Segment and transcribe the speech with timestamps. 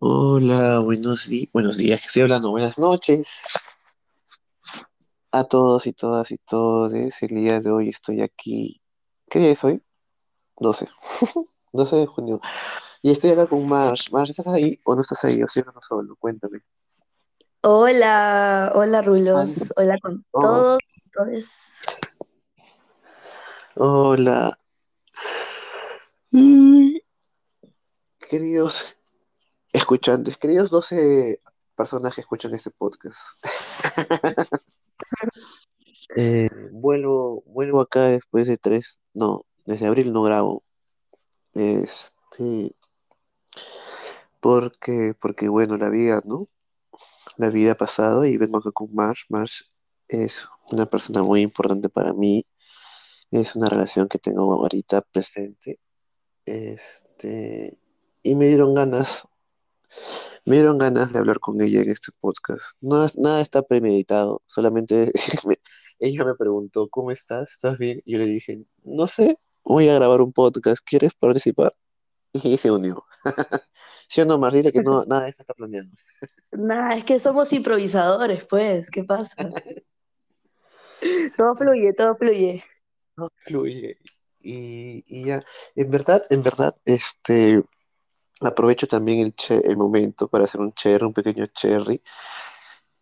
[0.00, 3.44] Hola, buenos días, buenos días, que estoy hablando, buenas noches
[5.30, 6.92] a todos y todas y todos.
[6.94, 8.80] El día de hoy estoy aquí.
[9.28, 9.82] ¿Qué día es hoy?
[10.56, 10.88] 12.
[11.72, 12.40] 12 de junio.
[13.02, 14.10] Y estoy acá con Marsh.
[14.10, 15.42] Marsh, ¿estás ahí o no estás ahí?
[15.42, 16.60] O si no, solo, cuéntame.
[17.62, 20.78] Hola, hola Rulos, hola con oh, todos,
[21.12, 21.44] todos.
[23.76, 24.58] hola.
[28.28, 28.96] Queridos
[29.74, 31.40] escuchantes, queridos 12
[31.76, 33.18] personas que escuchan este podcast.
[36.16, 40.62] Eh, vuelvo, vuelvo acá después de tres, no, desde abril no grabo.
[41.54, 42.76] Este,
[44.40, 46.48] porque, porque bueno, la vida, ¿no?
[47.36, 49.24] La vida ha pasado y vengo acá con Marsh.
[49.28, 49.62] Marsh
[50.06, 52.46] es una persona muy importante para mí.
[53.32, 55.80] Es una relación que tengo ahorita presente.
[56.46, 57.78] Este,
[58.22, 59.26] y me dieron ganas,
[60.44, 62.60] me dieron ganas de hablar con ella en este podcast.
[62.80, 65.10] No, nada está premeditado, solamente
[65.48, 65.58] me-
[66.00, 67.50] ella me preguntó, ¿cómo estás?
[67.52, 68.02] ¿Estás bien?
[68.04, 71.74] Yo le dije, no sé, voy a grabar un podcast, ¿quieres participar?
[72.32, 73.04] Y se unió.
[74.08, 74.52] ¿Sí o no, Mar?
[74.52, 75.88] Dile que no, nada de esto está planeado.
[76.50, 79.34] Nada, es que somos improvisadores, pues, ¿qué pasa?
[81.36, 82.64] Todo fluye, todo fluye.
[83.16, 83.98] No fluye.
[84.40, 87.62] Y, y ya, en verdad, en verdad, este,
[88.40, 92.02] aprovecho también el, che- el momento para hacer un cherry, un pequeño cherry.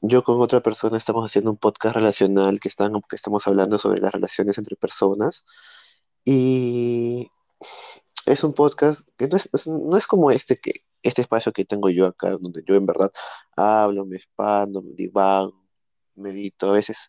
[0.01, 4.01] Yo con otra persona estamos haciendo un podcast relacional que, están, que estamos hablando sobre
[4.01, 5.45] las relaciones entre personas.
[6.25, 7.31] Y
[8.27, 10.73] es un podcast que no es, no es como este, que,
[11.03, 13.13] este espacio que tengo yo acá, donde yo en verdad
[13.57, 15.55] hablo, me expando, me divago,
[16.17, 16.71] medito.
[16.71, 17.09] A veces,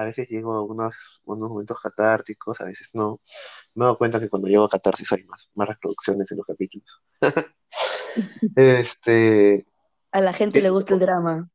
[0.00, 3.20] a veces llego a unos, unos momentos catárticos, a veces no.
[3.74, 7.02] Me dado cuenta que cuando llego a catarsis hay más, más reproducciones en los capítulos.
[8.56, 9.66] Este,
[10.12, 11.48] A la gente le gusta el drama.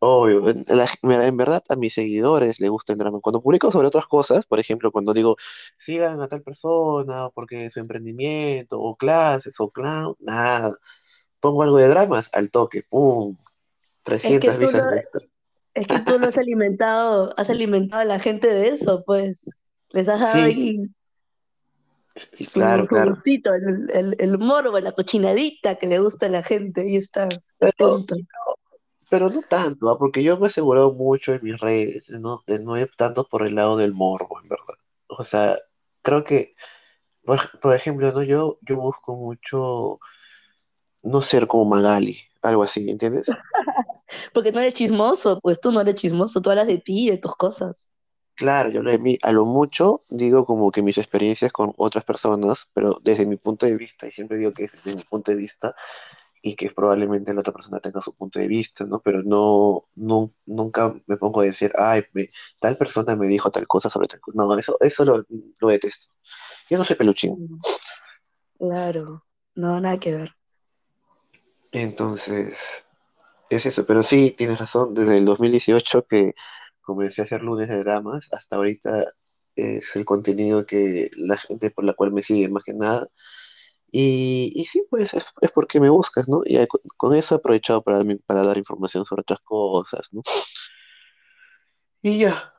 [0.00, 3.20] obvio, en, la- mira, en verdad a mis seguidores les gusta el drama.
[3.20, 5.36] Cuando publico sobre otras cosas, por ejemplo, cuando digo,
[5.78, 10.76] sigan a tal persona porque su emprendimiento, o clases, o clown, nada.
[11.40, 13.36] Pongo algo de dramas, al toque, ¡pum!
[14.22, 15.22] Es que 300 tú lo, vistas extra.
[15.80, 19.48] Es que tú lo has alimentado, has alimentado a la gente de eso, pues.
[19.90, 20.78] Les has dado Sí, ahí
[22.14, 23.10] sí, su, claro, su claro.
[23.14, 26.82] gustito, el, el, el morbo, la cochinadita que le gusta a la gente.
[26.82, 27.28] Ahí está,
[29.10, 29.98] Pero, no tanto, ¿ah?
[29.98, 33.26] Porque yo me he asegurado mucho en mis redes de no, de no ir tanto
[33.28, 34.74] por el lado del morbo, en verdad.
[35.08, 35.56] O sea,
[36.02, 36.54] creo que
[37.24, 38.22] Por, por ejemplo, ¿no?
[38.22, 40.00] Yo, yo busco mucho
[41.02, 43.26] no ser como Magali, algo así, ¿entiendes?
[44.32, 47.18] Porque no eres chismoso, pues tú no eres chismoso, tú hablas de ti y de
[47.18, 47.90] tus cosas.
[48.36, 52.04] Claro, yo lo de mí, a lo mucho digo como que mis experiencias con otras
[52.04, 55.32] personas, pero desde mi punto de vista, y siempre digo que es desde mi punto
[55.32, 55.74] de vista,
[56.42, 59.00] y que probablemente la otra persona tenga su punto de vista, ¿no?
[59.00, 62.28] Pero no, no nunca me pongo a decir, ay, me-
[62.60, 64.36] tal persona me dijo tal cosa sobre tal cosa.
[64.38, 65.24] No, eso, eso lo,
[65.60, 66.12] lo detesto.
[66.70, 67.58] Yo no soy peluchín.
[68.58, 69.24] Claro,
[69.56, 70.36] no, nada que ver.
[71.72, 72.54] Entonces,
[73.50, 76.34] Es eso, pero sí, tienes razón, desde el 2018 que
[76.82, 79.04] comencé a hacer lunes de dramas, hasta ahorita
[79.56, 83.08] es el contenido que la gente por la cual me sigue más que nada.
[83.92, 86.42] Y, y sí, pues es, es porque me buscas, ¿no?
[86.44, 86.58] Y
[86.98, 90.22] con, eso he aprovechado para, para dar información sobre otras cosas, ¿no?
[92.02, 92.52] Y ya.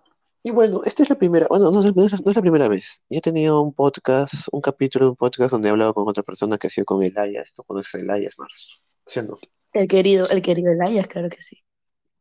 [0.44, 3.04] Y bueno, esta es la primera, bueno, no, no es- no es la primera vez.
[3.10, 6.24] Yo he tenido un podcast, un capítulo de un podcast donde he hablado con otra
[6.24, 7.54] persona que ha sido con Elias.
[7.56, 8.80] ¿Tú conoces a Elias, Mars?
[9.06, 9.38] ¿Sí o no?
[9.74, 11.64] El querido, el querido Elias, claro que sí.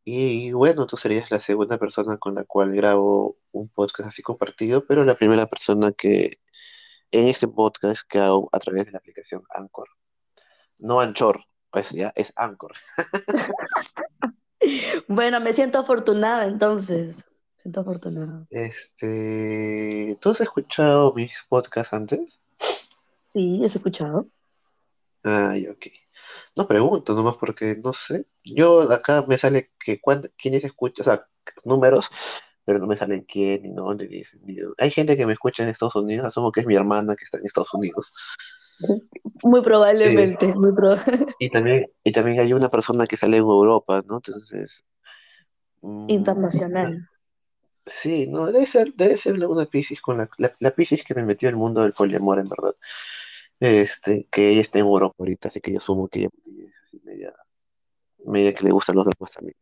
[0.04, 4.86] Y bueno, tú serías la segunda persona con la cual grabo un podcast así compartido,
[4.86, 6.38] pero la primera persona que
[7.10, 9.88] en este podcast que hago a través de la aplicación Anchor.
[10.78, 12.72] No Anchor, pues ya es Anchor.
[15.06, 17.24] Bueno, me siento afortunada entonces.
[17.56, 18.46] Me siento afortunada.
[18.50, 22.40] Este, ¿tú has escuchado mis podcasts antes?
[23.32, 24.26] Sí, has escuchado.
[25.22, 25.86] Ay, ok.
[26.58, 28.26] No pregunto nomás porque no sé.
[28.44, 31.26] Yo acá me sale que cuán- quiénes escuchan, o sea,
[31.64, 32.10] números,
[32.64, 34.74] pero no me salen quién ni dónde ni dicen dónde.
[34.78, 37.38] Hay gente que me escucha en Estados Unidos, asumo que es mi hermana que está
[37.38, 38.12] en Estados Unidos.
[39.42, 39.64] Muy Sí.
[39.64, 44.16] probablemente, muy proba- Y también, y también hay una persona que sale en Europa, ¿no?
[44.16, 44.84] Entonces,
[45.80, 47.08] mm, internacional.
[47.86, 51.22] sí, no, debe ser, debe ser una Piscis con la, la, la Piscis que me
[51.22, 52.74] metió el mundo del poliamor, en verdad.
[53.60, 57.00] Este, que ella está en Europa ahorita, así que yo asumo que ella, es así
[57.04, 57.34] media,
[58.24, 59.56] media que le gustan los demás también.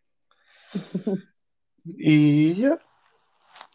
[1.99, 2.81] Y ya,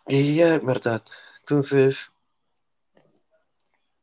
[0.07, 1.01] y ya, verdad.
[1.39, 2.11] Entonces,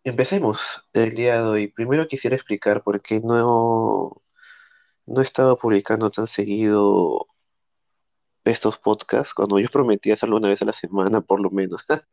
[0.04, 1.68] empecemos el día de hoy.
[1.68, 4.22] Primero quisiera explicar por qué no.
[5.06, 7.26] no estaba publicando tan seguido
[8.44, 11.84] estos podcasts, cuando yo prometí hacerlo una vez a la semana, por lo menos.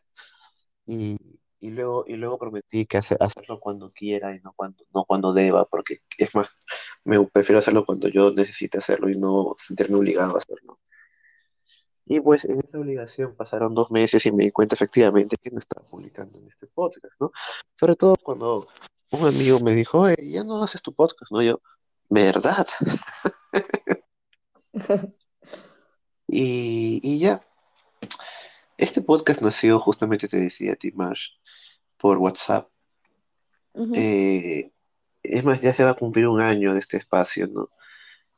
[0.88, 1.18] Y,
[1.66, 5.34] y luego, y luego prometí que hace- hacerlo cuando quiera y no cuando, no cuando
[5.34, 6.50] deba, porque es más,
[7.04, 10.80] me prefiero hacerlo cuando yo necesite hacerlo y no sentirme obligado a hacerlo.
[12.08, 15.58] Y pues en esa obligación pasaron dos meses y me di cuenta efectivamente que no
[15.58, 17.32] estaba publicando en este podcast, ¿no?
[17.76, 18.68] Sobre todo cuando
[19.12, 21.42] un amigo me dijo, oye, ya no haces tu podcast, ¿no?
[21.42, 21.60] Yo,
[22.10, 22.68] ¿verdad?
[26.28, 27.42] Y, y ya,
[28.78, 31.30] este podcast nació justamente, te decía a ti, Marsh,
[31.98, 32.70] por WhatsApp.
[33.94, 34.72] Eh,
[35.24, 37.70] es más, ya se va a cumplir un año de este espacio, ¿no?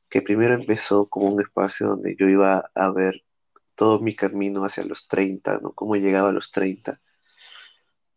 [0.10, 3.24] Que primero empezó como un espacio donde yo iba a ver
[3.76, 5.74] todo mi camino hacia los 30, ¿no?
[5.74, 7.00] Cómo llegaba a los 30,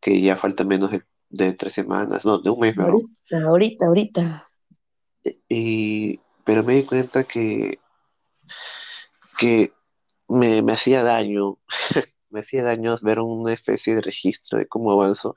[0.00, 2.78] que ya falta menos de, de tres semanas, no, de un mes.
[2.78, 4.48] Ahorita, ahorita, ahorita.
[5.48, 7.78] Y, pero me di cuenta que,
[9.38, 9.72] que
[10.30, 11.58] me, me hacía daño,
[12.30, 15.36] me hacía daño ver una especie de registro de cómo avanzo,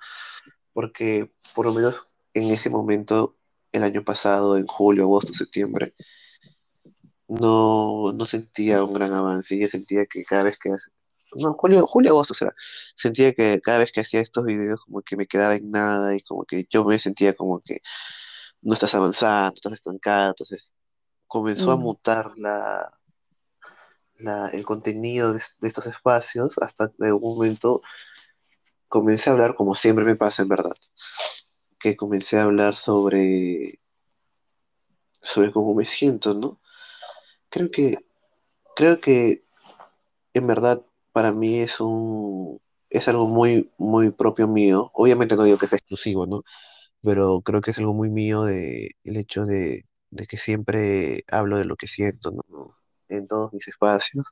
[0.74, 1.96] porque por lo menos
[2.36, 3.38] en ese momento,
[3.74, 5.96] el año pasado, en julio, agosto, septiembre,
[7.28, 9.58] no, no sentía un gran avance.
[9.60, 10.70] Yo sentía que cada vez que...
[11.36, 12.54] No, julio, julio, agosto, o sea,
[12.96, 16.22] sentía que cada vez que hacía estos videos como que me quedaba en nada y
[16.22, 17.80] como que yo me sentía como que
[18.62, 20.30] no estás avanzando, estás estancado.
[20.32, 20.76] Entonces
[21.28, 22.92] comenzó a Mm, mutar la,
[24.24, 27.82] la- el contenido de, estos espacios hasta que en un momento
[28.88, 30.76] comencé a hablar, como siempre me pasa en verdad,
[31.80, 33.80] que comencé a hablar sobre,
[35.22, 36.60] sobre cómo me siento, ¿no?
[37.50, 37.98] Creo que,
[38.76, 39.46] creo que
[40.34, 44.92] en verdad para mí es un, es algo muy, muy propio mío.
[44.96, 46.42] Obviamente no digo que sea exclusivo, ¿no?
[47.04, 51.58] Pero creo que es algo muy mío de el hecho de, de que siempre hablo
[51.58, 52.76] de lo que siento, ¿no?
[53.18, 54.26] En todos mis espacios.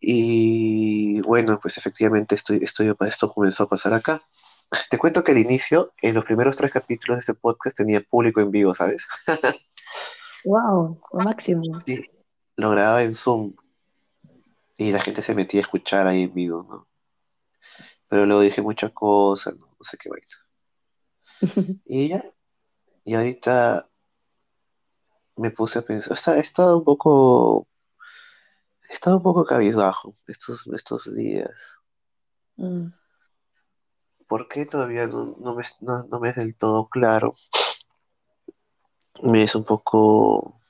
[0.00, 4.22] Y bueno, pues efectivamente estoy, estoy, esto comenzó a pasar acá.
[4.90, 8.40] Te cuento que al inicio, en los primeros tres capítulos de este podcast, tenía público
[8.40, 9.06] en vivo, ¿sabes?
[10.44, 11.62] wow, lo máximo.
[11.86, 12.04] Sí,
[12.56, 13.54] lo grababa en Zoom
[14.76, 16.86] y la gente se metía a escuchar ahí en vivo, ¿no?
[18.08, 20.26] Pero luego dije muchas cosas, no, no sé qué vaina.
[21.86, 22.24] Y ya,
[23.04, 23.88] y ahorita
[25.36, 27.66] me puse a pensar, o sea, he estado un poco,
[28.88, 31.50] he estado un poco cabizbajo estos, estos días.
[32.56, 32.88] Mm,
[34.28, 37.36] ¿Por qué todavía no, no me, no, no me es del todo claro?
[39.24, 40.60] Me es un poco,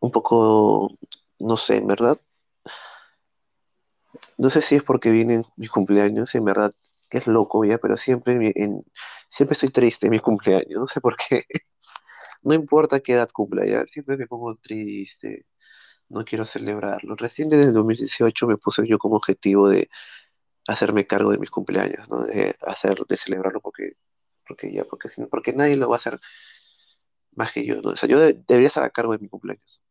[0.00, 0.90] un poco,
[1.38, 2.18] no sé, en verdad.
[4.38, 6.70] No sé si es porque vienen mis cumpleaños, en verdad,
[7.10, 8.84] que es loco ya, pero siempre, en mi- en-
[9.28, 11.44] siempre estoy triste en mis cumpleaños, no sé por qué.
[12.48, 15.46] No importa qué edad cumpla ya, siempre me pongo triste,
[16.08, 17.16] no quiero celebrarlo.
[17.16, 19.90] Recién desde el 2018 me puse yo como objetivo de
[20.68, 22.22] hacerme cargo de mis cumpleaños, ¿no?
[22.24, 23.92] De hacer, de celebrarlo porque,
[24.46, 26.20] porque ya, porque, porque nadie lo va a hacer
[27.32, 27.94] más que yo, ¿no?
[27.94, 29.82] Yo de- debería estar a cargo de mi cumpleaños.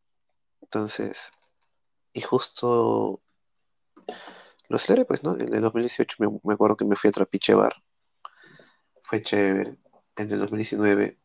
[0.62, 1.32] Entonces,
[2.14, 3.22] y justo
[4.70, 5.36] lo celebré, pues, ¿no?
[5.36, 7.74] En el 2018 me, me acuerdo que me fui a Trapiche Bar,
[9.04, 9.78] fue chévere.
[10.16, 11.18] En el 2019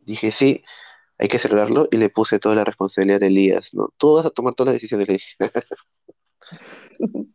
[0.00, 0.62] dije, sí,
[1.18, 3.92] hay que celebrarlo y le puse toda la responsabilidad de Elías, ¿no?
[3.98, 5.36] Tú vas a tomar todas las decisiones, le dije.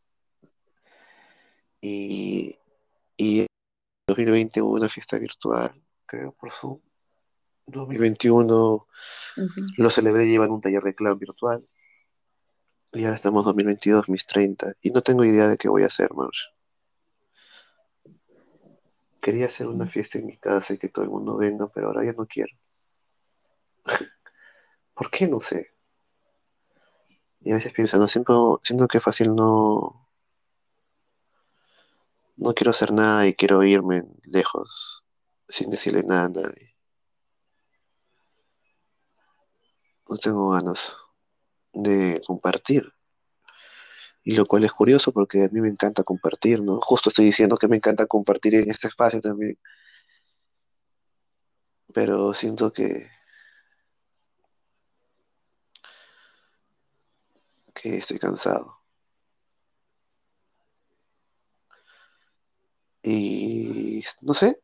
[1.88, 2.58] Y,
[3.16, 3.48] y en
[4.08, 6.80] 2020 hubo una fiesta virtual, creo, por Zoom.
[7.68, 8.88] 2021
[9.38, 9.66] ujú.
[9.78, 11.63] lo celebré llevando un taller de clown virtual.
[12.92, 14.74] Y ahora estamos en 2022, mis 30.
[14.82, 16.46] Y no tengo idea de qué voy a hacer, Marsh.
[19.25, 22.05] Quería hacer una fiesta en mi casa y que todo el mundo venga, pero ahora
[22.05, 22.55] ya no quiero.
[24.94, 25.27] ¿Por qué?
[25.27, 25.74] No sé.
[27.41, 30.08] Y a veces pienso, no, siempre, siento que fácil no,
[32.38, 35.03] no quiero hacer nada y quiero irme lejos
[35.48, 36.75] sin decirle nada a nadie.
[40.08, 40.98] No tengo ganas
[41.74, 42.95] de compartir.
[44.25, 46.82] Y lo cual es curioso porque a mí me encanta compartir, ¿no?
[46.82, 49.58] Justo estoy diciendo que me encanta compartir en este espacio también,
[51.94, 53.08] pero siento que,
[57.75, 58.82] que estoy cansado.
[63.03, 64.60] Y no sé,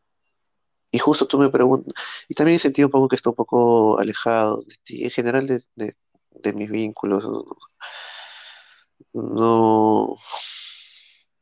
[0.91, 1.93] y justo tú me preguntas,
[2.29, 5.47] y también he sentido un poco que estoy un poco alejado de ti, en general
[5.47, 5.95] de, de-
[6.31, 7.25] de mis vínculos.
[9.13, 10.15] No,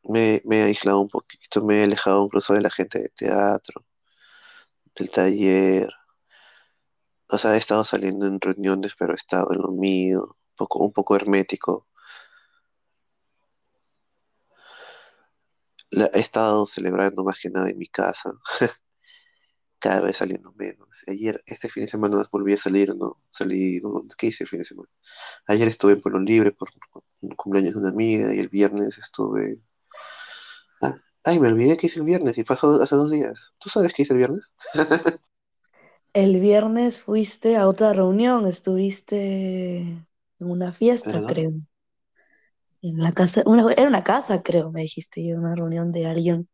[0.04, 3.86] me, me he aislado un poquito, me he alejado incluso de la gente de teatro,
[4.96, 5.90] del taller.
[7.32, 10.80] O sea, he estado saliendo en reuniones, pero he estado en lo mío, un poco,
[10.84, 11.88] un poco hermético.
[15.92, 18.32] He estado celebrando más que nada en mi casa,
[19.80, 20.90] cada vez saliendo menos.
[21.08, 23.22] Ayer, este fin de semana volví a salir, ¿no?
[23.32, 23.82] Salí.
[24.18, 24.90] ¿Qué hice el fin de semana?
[25.48, 26.70] Ayer estuve en Pueblo Libre por
[27.22, 29.62] un cumpleaños de una amiga y el viernes estuve...
[30.82, 33.54] Ah, ay, me olvidé que hice el viernes y pasó hace dos días.
[33.60, 34.52] ¿Tú sabes qué hice el viernes?
[36.14, 40.06] El viernes fuiste a otra reunión, estuviste en
[40.40, 41.52] una fiesta, creo.
[42.82, 46.50] En la casa, una- era una casa, creo, me dijiste yo, una reunión de alguien.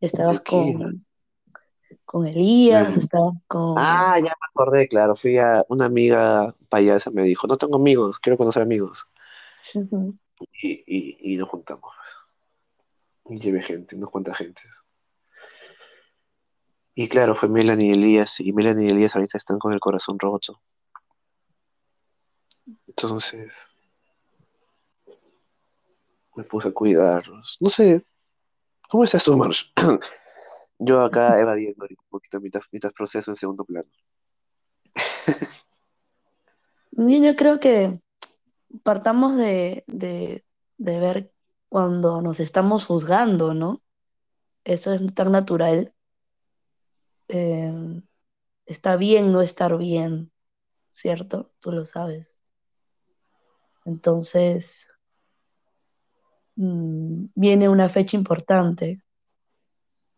[0.00, 1.06] Estabas con,
[2.04, 3.76] con Elías, estabas con...
[3.76, 5.16] Ah, ya me acordé, claro.
[5.16, 9.06] Fui a una amiga payasa, me dijo, no tengo amigos, quiero conocer amigos.
[10.62, 11.94] Y, y, y nos juntamos.
[13.26, 14.84] Y llevé gente, unos cuantas gentes.
[16.94, 20.18] Y claro, fue Melanie y Elías, y Melanie y Elías ahorita están con el corazón
[20.18, 20.60] roto.
[22.86, 23.68] Entonces
[26.36, 27.56] me puse a cuidarlos.
[27.60, 28.06] No sé,
[28.88, 29.64] ¿cómo estás tú, Marsh?
[30.78, 33.88] Yo acá evadiendo un poquito mientras, mientras proceso en segundo plano.
[36.92, 38.00] Yo creo que
[38.82, 40.44] partamos de, de,
[40.78, 41.32] de ver
[41.68, 43.82] cuando nos estamos juzgando, ¿no?
[44.64, 45.94] Eso es tan natural.
[47.28, 48.02] Eh,
[48.66, 50.32] está bien no estar bien,
[50.88, 51.52] ¿cierto?
[51.60, 52.38] Tú lo sabes.
[53.84, 54.88] Entonces,
[56.56, 59.02] mm, viene una fecha importante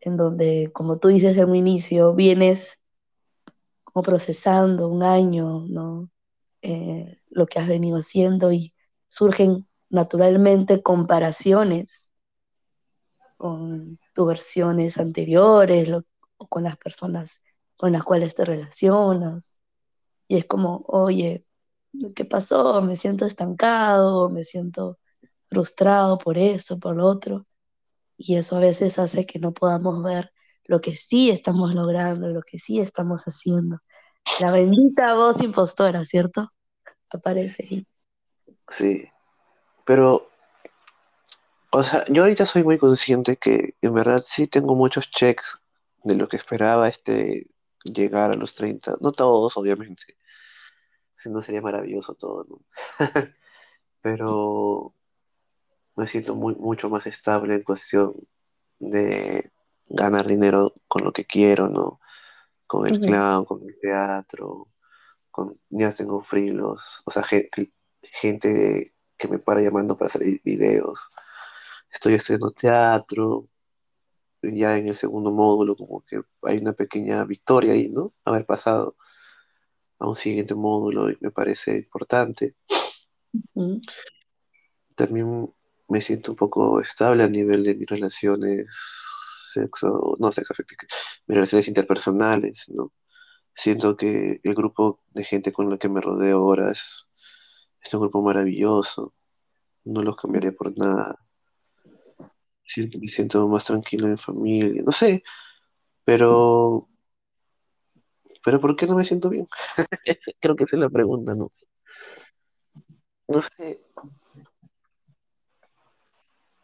[0.01, 2.79] en donde, como tú dices en un inicio, vienes
[3.85, 6.11] como procesando un año, ¿no?
[6.63, 8.75] Eh, lo que has venido haciendo y
[9.09, 12.11] surgen naturalmente comparaciones
[13.37, 16.05] con tus versiones anteriores lo-
[16.39, 17.41] o con las personas
[17.79, 19.59] con las cuales te relacionas.
[20.29, 21.47] Y es como, oye,
[22.17, 22.83] ¿qué pasó?
[22.83, 24.99] Me siento estancado, me siento
[25.51, 27.47] frustrado por eso, por lo otro.
[28.19, 30.33] Y eso a veces hace que no podamos ver
[30.67, 33.79] lo que sí estamos logrando, lo que sí estamos haciendo.
[34.41, 36.53] La bendita voz impostora, ¿cierto?
[37.11, 37.87] Aparece ahí.
[38.69, 39.05] Sí,
[39.87, 40.29] pero,
[41.71, 45.61] o sea, yo ahorita soy muy consciente que en verdad sí tengo muchos checks
[46.05, 47.49] de lo que esperaba este
[47.85, 48.95] llegar a los 30.
[49.01, 50.17] No todos, obviamente,
[51.15, 52.61] si no sería maravilloso todo, ¿no?
[54.03, 54.95] Pero
[55.97, 58.15] me siento muy, mucho más estable en cuestión
[58.79, 59.51] de
[59.89, 62.01] ganar dinero con lo que quiero, ¿no?
[62.67, 64.69] Con el Ujú, clown, con el teatro,
[65.37, 70.23] con, ya tengo frilos, o sea, ge- que- gente que me para llamando para hacer
[70.43, 71.09] videos.
[71.93, 73.49] Estoy estudiando teatro,
[74.43, 78.15] ya en el segundo módulo, como que hay una pequeña victoria ahí, ¿no?
[78.25, 78.97] Haber pasado
[79.99, 82.55] a un siguiente módulo y me parece importante.
[84.95, 85.53] También
[85.89, 88.67] me siento un poco estable a nivel de mis relaciones
[89.53, 90.81] sexo, no sexo afectivo,
[91.27, 92.93] mis relaciones interpersonales, ¿no?
[93.57, 97.07] Siento que el grupo de gente con la que me rodeo ahora es,
[97.83, 99.15] es un grupo maravilloso,
[99.85, 101.19] no los cambiaría por nada.
[102.65, 105.23] Siento, me siento más tranquilo en familia, no sé,
[106.05, 106.89] pero,
[108.45, 109.49] pero ¿por qué no me siento bien?
[110.41, 111.49] Creo que esa es la pregunta, ¿no?
[113.29, 113.81] No sé,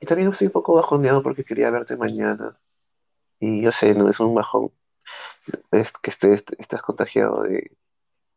[0.01, 2.59] y también estoy un poco bajoneado porque quería verte mañana,
[3.41, 4.73] y yo sé, no es un bajón,
[5.71, 7.77] es que estés, estás contagiado de,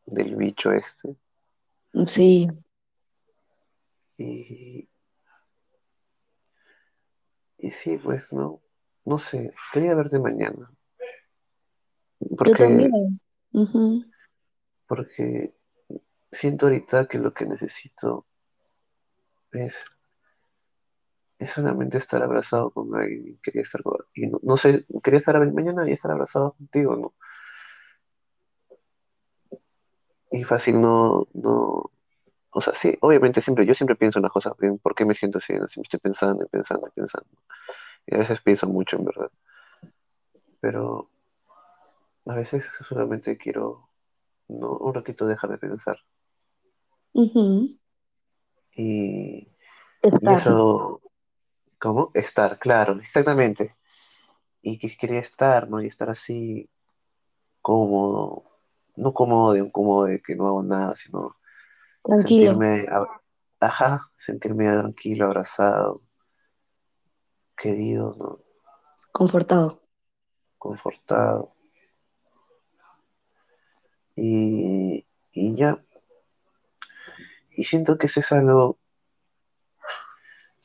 [0.06, 1.16] del bicho este,
[2.08, 2.50] Sí,
[4.18, 4.90] y,
[7.58, 8.62] y sí, pues no,
[9.06, 10.72] no sé, quería verte mañana,
[12.20, 13.22] yo porque, también.
[13.52, 14.06] Ujú,
[14.88, 15.56] porque
[16.32, 18.26] siento ahorita que lo que necesito
[19.54, 19.86] es,
[21.40, 23.40] es solamente estar abrazado con alguien.
[23.44, 27.14] Quería estar con- y no, no sé, quería estar mañana y estar abrazado contigo, ¿no?
[30.32, 31.92] Y fácil no, no,
[32.52, 35.14] o sea, sí, obviamente siempre, yo siempre pienso en las cosas, en por qué me
[35.16, 37.30] siento así, así me estoy pensando y pensando y pensando.
[38.08, 39.32] Y a veces pienso mucho, en verdad.
[40.62, 41.10] Pero
[42.26, 43.90] a veces solamente quiero,
[44.50, 44.78] ¿no?
[44.78, 45.98] Un ratito dejar de pensar.
[47.14, 47.76] ujú.
[48.76, 49.48] Y,
[50.20, 51.02] y eso,
[51.86, 52.10] ¿cómo?
[52.16, 53.76] Estar, claro, exactamente.
[54.64, 55.82] Y que quería estar, ¿no?
[55.82, 56.68] Y estar así
[57.62, 58.44] cómodo,
[58.96, 61.36] no cómodo de un cómodo de que no hago nada, sino
[62.04, 62.88] Tranquilo, sentirme,
[63.60, 66.02] ajá, sentirme tranquilo, abrazado,
[67.56, 68.40] querido, ¿no?
[69.12, 69.84] confortado.
[70.58, 71.54] Confortado.
[74.16, 75.86] y, y ya.
[77.52, 78.80] Y siento que eso es algo,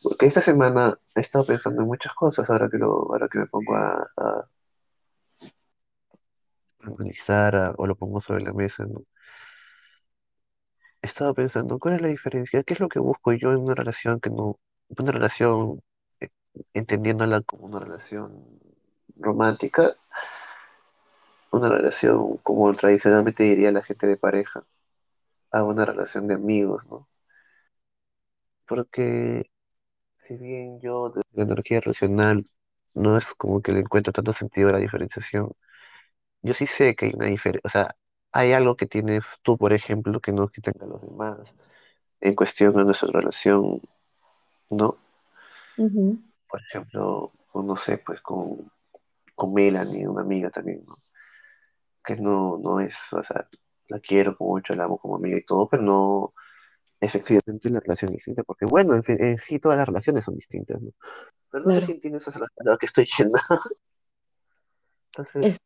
[0.02, 3.74] porque esta semana he estado pensando en muchas cosas ahora que, ahora que me pongo
[3.76, 4.48] a, a
[6.86, 9.04] analizar a- o lo pongo sobre la mesa, ¿no?
[11.02, 12.62] He estado pensando, ¿cuál es la diferencia?
[12.62, 14.58] ¿Qué es lo que busco yo en una relación que no,
[14.98, 15.80] una relación,
[16.20, 16.28] eh,
[16.74, 18.32] entendiéndola como una relación
[19.16, 19.94] romántica,
[21.52, 24.64] una relación como tradicionalmente diría la gente de pareja,
[25.52, 27.08] a una relación de amigos, ¿no?
[28.66, 29.50] Porque
[30.30, 32.46] si bien yo desde la energía racional
[32.94, 35.52] no es como que le encuentro tanto sentido a la diferenciación,
[36.42, 37.96] yo sí sé que hay una diferencia, o sea,
[38.32, 41.56] hay algo que tienes tú, por ejemplo, que no es que tengan los demás
[42.20, 43.82] en cuestión a nuestra relación,
[44.70, 44.98] ¿no?
[45.76, 48.70] Ujú, Por ejemplo, no sé, pues con,
[49.34, 50.96] con Melanie, una amiga también, ¿no?
[52.04, 53.48] Que no, no es, o sea,
[53.88, 56.34] la quiero mucho, la amo como amiga y todo, pero no,
[57.00, 60.36] efectivamente la relación es distinta, porque bueno, en, fin, en sí todas las relaciones son
[60.36, 60.90] distintas, ¿no?
[61.50, 61.94] Pero no sé si claro.
[61.94, 63.38] entiendes a lo que estoy yendo.
[65.12, 65.58] Entonces, Es,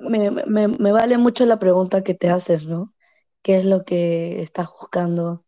[0.00, 2.94] me, me, me vale mucho la pregunta que te haces, ¿no?
[3.42, 5.44] ¿Qué es lo que estás buscando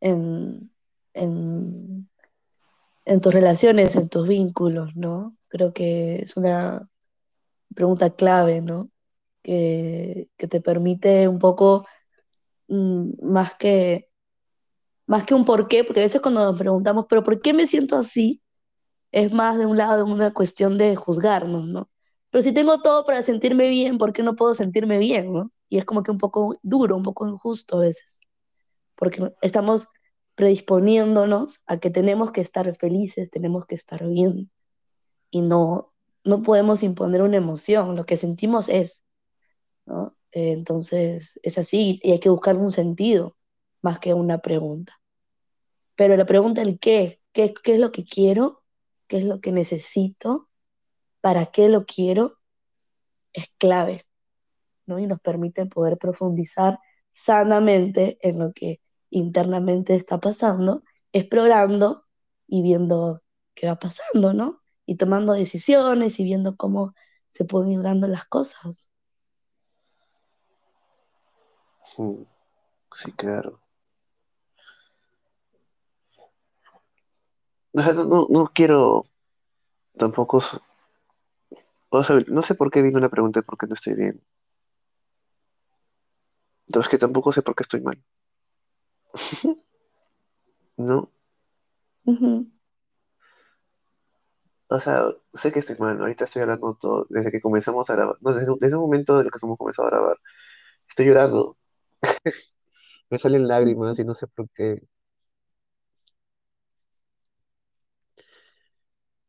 [0.00, 0.72] en,
[1.14, 2.08] en,
[3.04, 5.36] en tus relaciones, en tus vínculos, ¿no?
[5.48, 6.88] Creo que es una
[7.74, 8.90] pregunta clave, ¿no?
[9.42, 11.86] Que, que te permite un poco
[12.68, 14.07] mm, más que,
[15.08, 17.66] más que un por qué, porque a veces cuando nos preguntamos, pero ¿por qué me
[17.66, 18.42] siento así?
[19.12, 21.90] Es más de un lado una cuestión de juzgarnos, ¿no?
[22.30, 25.50] Pero si tengo todo para sentirme bien, ¿por qué no puedo sentirme bien, ¿no?
[25.70, 28.20] Y es como que un poco duro, un poco injusto a veces,
[28.96, 29.88] porque estamos
[30.34, 34.50] predisponiéndonos a que tenemos que estar felices, tenemos que estar bien,
[35.30, 39.02] y no, no podemos imponer una emoción, lo que sentimos es,
[39.86, 40.14] ¿no?
[40.32, 43.36] Entonces es así y hay que buscar un sentido
[43.80, 44.97] más que una pregunta.
[45.98, 48.62] Pero la pregunta el qué, qué, qué es lo que quiero,
[49.08, 50.48] qué es lo que necesito,
[51.20, 52.38] para qué lo quiero,
[53.32, 54.06] es clave,
[54.86, 55.00] ¿no?
[55.00, 56.78] Y nos permite poder profundizar
[57.10, 58.80] sanamente en lo que
[59.10, 62.04] internamente está pasando, explorando
[62.46, 63.22] y viendo
[63.54, 64.62] qué va pasando, ¿no?
[64.86, 66.94] Y tomando decisiones y viendo cómo
[67.30, 68.88] se pueden ir dando las cosas.
[71.98, 72.24] mm,
[72.92, 73.60] sí, claro.
[77.72, 79.04] O sea, no, no, no quiero
[79.96, 80.40] tampoco,
[81.90, 84.22] o sea, no sé por qué vino la pregunta de por qué no estoy bien.
[86.66, 88.02] Entonces, que tampoco sé por qué estoy mal,
[90.76, 91.10] ¿no?
[94.70, 98.16] O sea, sé que estoy mal, ahorita estoy hablando todo, desde que comenzamos a grabar,
[98.20, 100.18] no, desde, desde el momento en el que hemos comenzado a grabar,
[100.88, 101.56] estoy llorando,
[103.10, 104.82] me salen lágrimas y no sé por qué,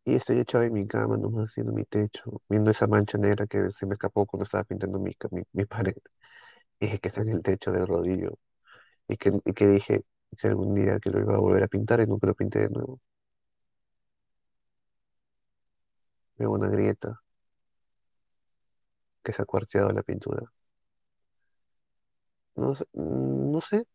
[0.09, 3.69] y estoy echado en mi cama, nomás haciendo mi techo, viendo esa mancha negra que
[3.71, 5.11] se me escapó cuando estaba pintando mi,
[5.53, 5.95] mi, pared,
[6.79, 8.37] y que está en el techo del rodillo,
[9.07, 10.03] y que, y que dije
[10.39, 12.69] que algún día que lo iba a volver a pintar y nunca lo pinté de
[12.69, 13.01] nuevo,
[16.37, 17.21] veo una grieta
[19.23, 20.51] que se ha cuarteado la pintura,
[22.55, 23.85] no no sé,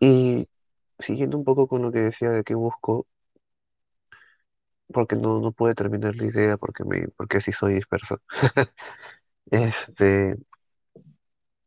[0.00, 0.48] y
[0.98, 3.06] siguiendo un poco con lo que decía de que busco,
[4.92, 8.20] porque no, no pude terminar la idea porque me, porque así soy disperso.
[9.50, 10.36] Este,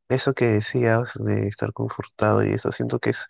[0.10, 3.28] eso que decías de estar confortado y eso, siento que es,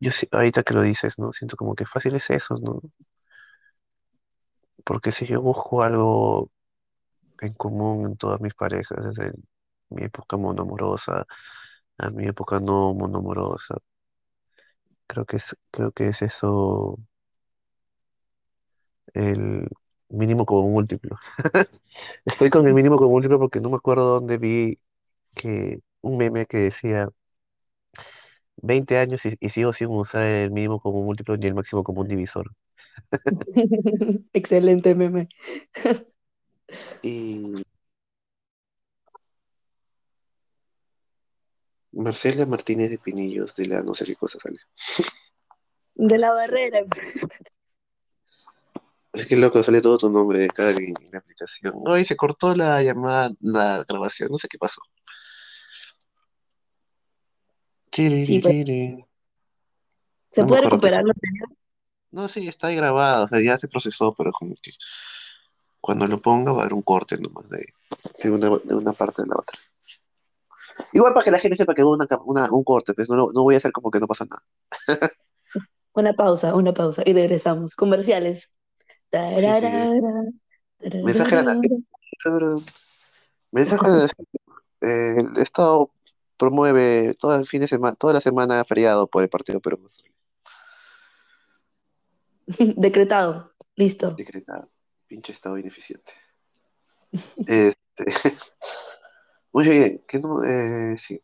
[0.00, 1.32] yo sí- ahorita que lo dices, ¿no?
[1.32, 2.80] Siento como que fácil es eso, ¿no?
[4.84, 6.50] Porque si yo busco algo
[7.40, 9.32] en común en todas mis parejas, desde
[9.90, 11.26] mi época monoamorosa
[11.98, 13.76] a mi época no monoamorosa,
[15.06, 16.98] creo que es, creo que es eso
[19.14, 19.68] el
[20.08, 21.16] mínimo como múltiplo.
[22.24, 24.76] Estoy con el mínimo como múltiplo porque no me acuerdo dónde vi
[25.34, 27.10] que un meme que decía
[28.62, 32.00] 20 años y, y sigo sin usar el mínimo como múltiplo ni el máximo como
[32.00, 32.50] un divisor.
[34.32, 35.28] Excelente meme.
[37.02, 37.62] Y
[41.92, 44.58] Marcela Martínez de Pinillos, de la no sé qué cosa sale.
[45.94, 46.80] De la barrera.
[49.12, 51.74] Es que loco, sale todo tu nombre de cada en la aplicación.
[51.86, 54.80] Ay, se cortó la llamada, la grabación, no sé qué pasó.
[57.92, 58.66] Sí, pues
[60.30, 60.88] se No puede acuerdo qué.
[60.88, 61.04] recuperar.
[62.10, 64.70] No, sí, está ahí grabado, o sea, ya se procesó, pero como que.
[65.78, 67.66] Cuando lo ponga va a haber un corte nomás de,
[68.22, 69.58] de, una, de una parte de la otra.
[70.92, 73.42] Igual para que la gente sepa que hubo una, una, un corte, pues no, no
[73.42, 74.42] voy a hacer como que no pasa nada.
[75.94, 77.74] Una pausa, una pausa y regresamos.
[77.74, 78.50] Comerciales.
[79.12, 79.76] Mensaje
[81.36, 81.60] a la,
[83.50, 84.06] mensaje a
[84.80, 85.90] eh, el Estado
[86.38, 89.86] promueve todo el fin de semana, toda la semana feriado por el partido peruano.
[92.76, 94.12] Decretado, listo.
[94.12, 94.70] Decretado.
[95.06, 96.12] Pinche Estado ineficiente.
[97.46, 97.76] Este,
[99.52, 101.20] bien, que no, eh, sí.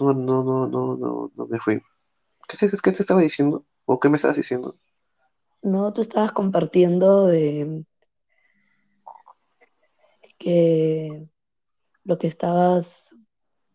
[0.00, 1.80] No, no, no, no, no, no me fui.
[2.48, 3.64] ¿Qué te, qué te estaba diciendo?
[3.84, 4.76] ¿O qué me estabas diciendo?
[5.62, 7.84] No, tú estabas compartiendo de
[10.38, 11.28] que
[12.04, 13.14] lo que estabas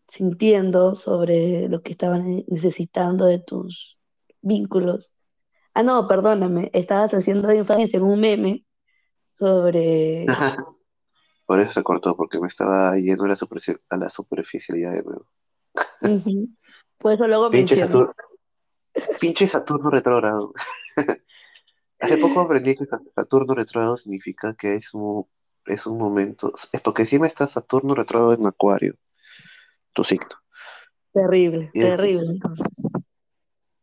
[0.07, 3.97] sintiendo sobre lo que estabas necesitando de tus
[4.41, 5.11] vínculos.
[5.73, 8.65] Ah, no, perdóname, estabas haciendo énfasis en un meme
[9.37, 10.25] sobre...
[11.45, 15.03] Por eso se cortó, porque me estaba yendo a la, superfici- a la superficialidad de
[15.03, 15.27] nuevo.
[16.01, 16.49] Ujú.
[16.97, 17.75] Por eso luego Pinche.
[17.75, 18.13] Saturno,
[19.19, 20.53] pinche Saturno retrógrado.
[21.99, 25.27] Hace poco aprendí que Sa- Saturno retrógrado significa que es un,
[25.65, 28.95] es un momento, es porque encima está Saturno retrógrado en Acuario,
[29.93, 30.29] tu signo.
[31.13, 32.91] Terrible, Y este, terrible entonces.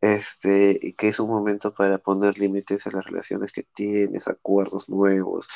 [0.00, 4.88] este, y que es un momento para poner límites a las relaciones que tienes, acuerdos
[4.88, 5.46] nuevos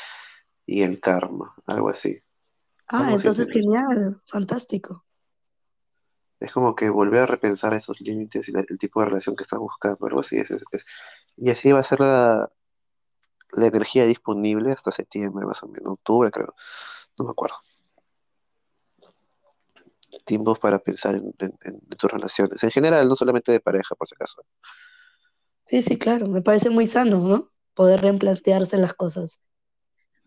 [0.67, 2.21] y el karma, algo así.
[2.89, 5.05] Ah, entonces genial, fantástico.
[6.39, 9.43] Es como que volver a repensar esos límites y la- el tipo de relación que
[9.45, 10.37] estás buscando, algo así.
[10.37, 10.87] Es, es- es-
[11.37, 12.53] y así va a ser la,
[13.53, 16.55] la energía disponible hasta septiembre, más o menos, octubre, creo.
[17.19, 17.57] No me acuerdo.
[20.25, 22.63] Tiempos para pensar en, en- en tus relaciones.
[22.63, 24.43] En general, no solamente de pareja, por si acaso.
[25.65, 27.51] Sí, sí, claro, me parece muy sano, ¿no?
[27.75, 29.41] Poder replantearse las cosas,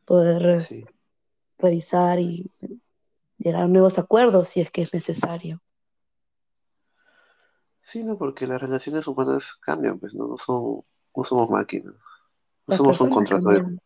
[0.09, 0.83] poder Sí.
[1.59, 2.51] revisar y
[3.37, 5.61] llegar a nuevos acuerdos si es que es necesario.
[7.83, 10.27] Sí, no, porque las relaciones humanas cambian, pues, ¿no?
[10.27, 10.81] No son,
[11.15, 11.93] no somos máquinas.
[11.93, 12.01] No
[12.67, 13.79] Las somos un contrato de,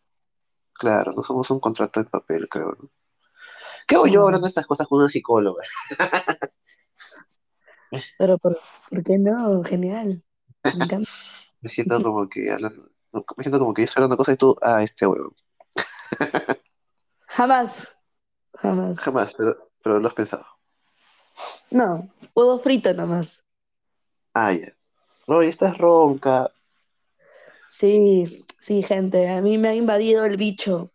[0.74, 2.90] claro, no somos un contrato de papel, creo, ¿no?
[3.86, 5.62] ¿Qué hago yo hablando de estas cosas con una psicóloga?
[8.18, 8.60] pero ¿por,
[8.90, 9.62] por qué no?
[9.64, 10.24] Genial,
[11.62, 12.90] me siento como que hablando,
[13.38, 15.34] me siento como que yo estoy hablando cosas y tú, ah, este huevo.
[17.28, 17.88] Jamás,
[18.62, 18.98] jamás.
[18.98, 20.46] Jamás, pero, pero lo has pensado.
[21.72, 23.44] No, huevo frito nomás.
[24.34, 24.74] Ah, ya.
[25.28, 26.52] Roy, estás ronca.
[27.70, 30.90] Sí, sí, gente, a mí me ha invadido el bicho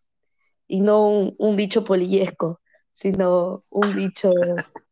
[0.68, 2.60] y no un, un bicho polillesco,
[2.94, 4.30] sino un bicho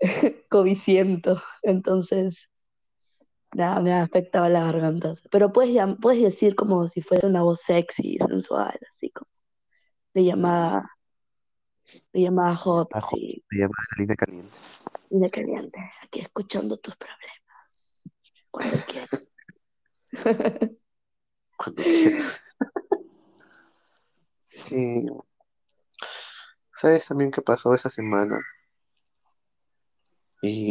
[0.48, 1.42] coviciento.
[1.62, 2.48] Entonces,
[3.54, 5.12] nada, me ha afectado la garganta.
[5.30, 9.30] Pero puedes, puedes decir como si fuera una voz sexy, sensual, así como
[10.14, 10.90] de llamada,
[12.12, 14.52] de llamada hot, Ajo, así, me llama la línea caliente.
[15.10, 18.02] y de caliente, aquí escuchando tus problemas,
[18.50, 19.30] cuando quieras.
[21.56, 22.40] Cuando quieras.
[24.48, 25.06] Sí.
[26.74, 28.40] ¿Sabes también qué pasó esa semana?
[30.42, 30.69] Y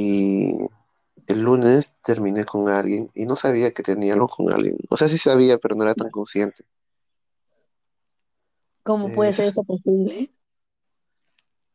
[1.30, 4.78] el lunes terminé con alguien y no sabía que tenía algo con alguien.
[4.90, 6.66] O sea, sí sabía, pero no era tan consciente.
[8.84, 10.32] ¿Cómo puede ser Es eso posible?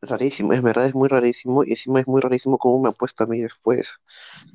[0.02, 3.24] rarísimo, es verdad, es muy rarísimo y encima es muy rarísimo cómo me ha puesto
[3.24, 4.00] a mí después.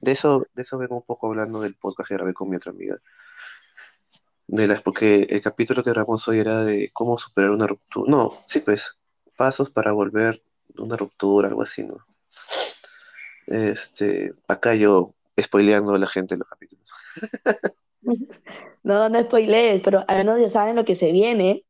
[0.02, 2.72] De eso, de eso vengo un poco hablando del podcast que grabé con mi otra
[2.72, 2.98] amiga.
[4.48, 8.10] De las, porque el capítulo que grabamos hoy era de cómo superar una ruptura.
[8.12, 8.98] No, sí, pues,
[9.38, 12.06] pasos para volver de una ruptura, algo así, ¿no?
[13.50, 16.90] Este, acá yo spoileando a la gente los capítulos.
[18.82, 21.66] No, no spoilees, pero al menos ya saben lo que se viene.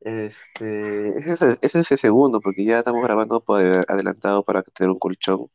[0.00, 4.62] Este, ese es, el, ese es el segundo, porque ya estamos grabando por adelantado para
[4.62, 5.48] tener un colchón.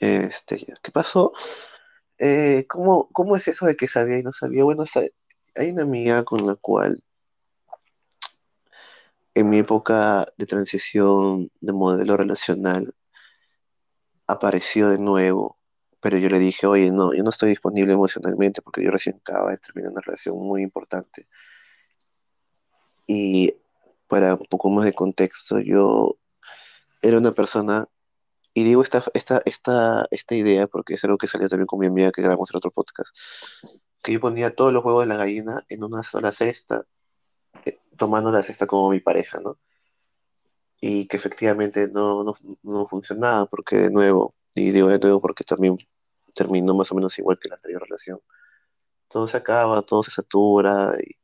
[0.00, 1.32] Este, ¿qué pasó?
[2.18, 4.64] Eh, ¿cómo, cómo es eso de que sabía y no sabía?
[4.64, 4.84] Bueno,
[5.56, 7.02] hay una amiga con la cual
[9.38, 12.92] en mi época de transición de modelo relacional
[14.26, 15.58] apareció de nuevo,
[16.00, 19.52] pero yo le dije, oye, no, yo no estoy disponible emocionalmente porque yo recién acaba
[19.52, 21.28] de terminar una relación muy importante.
[23.06, 23.54] Y
[24.08, 26.18] para un poco más de contexto, yo
[27.00, 27.88] era una persona,
[28.54, 31.86] y digo esta, esta, esta, esta idea porque es algo que salió también con mi
[31.86, 33.10] amiga que grabamos en otro podcast,
[34.02, 36.86] que yo ponía todos los huevos de la gallina en una sola cesta,
[37.64, 39.58] eh, tomando la cesta como mi pareja, ¿no?
[40.80, 45.44] Y que efectivamente no, no, no funcionaba porque de nuevo, y digo de nuevo porque
[45.44, 45.76] también
[46.34, 48.20] terminó más o menos igual que la anterior relación,
[49.08, 51.18] todo se acaba, todo se satura y,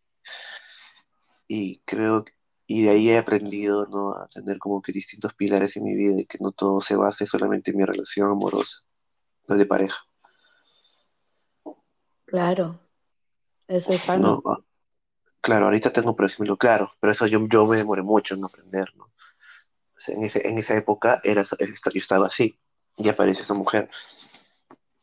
[1.48, 2.24] y creo,
[2.66, 4.12] y de ahí he aprendido, ¿no?
[4.14, 7.26] A tener como que distintos pilares en mi vida y que no todo se base
[7.26, 8.80] solamente en mi relación amorosa,
[9.48, 9.98] no de pareja,
[12.26, 12.80] Claro,
[13.68, 14.42] eso es ¿no?
[15.44, 18.88] Claro, ahorita tengo, por ejemplo, claro, pero eso yo, yo me demoré mucho en aprender,
[18.96, 19.12] ¿no?
[20.08, 22.58] En ese, en esa época era, yo estaba así,
[22.96, 23.90] y apareció esa mujer,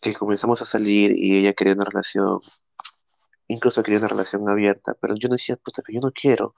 [0.02, 2.40] que comenzamos a salir y ella quería una relación,
[3.48, 6.56] incluso quería una relación abierta, pero yo decía, puta, yo no quiero,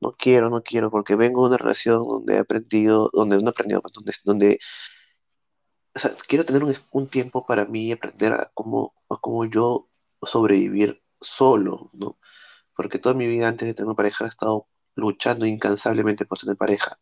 [0.00, 3.50] no quiero, no quiero, porque vengo de una relación donde he aprendido, donde no he
[3.50, 4.58] aprendido, donde, donde,
[6.28, 9.88] quiero tener un, un tiempo para mí aprender a cómo, a cómo yo
[10.22, 12.18] sobrevivir solo, ¿no?
[12.76, 16.56] Porque toda mi vida antes de tener una pareja he estado luchando incansablemente por tener
[16.56, 16.98] pareja.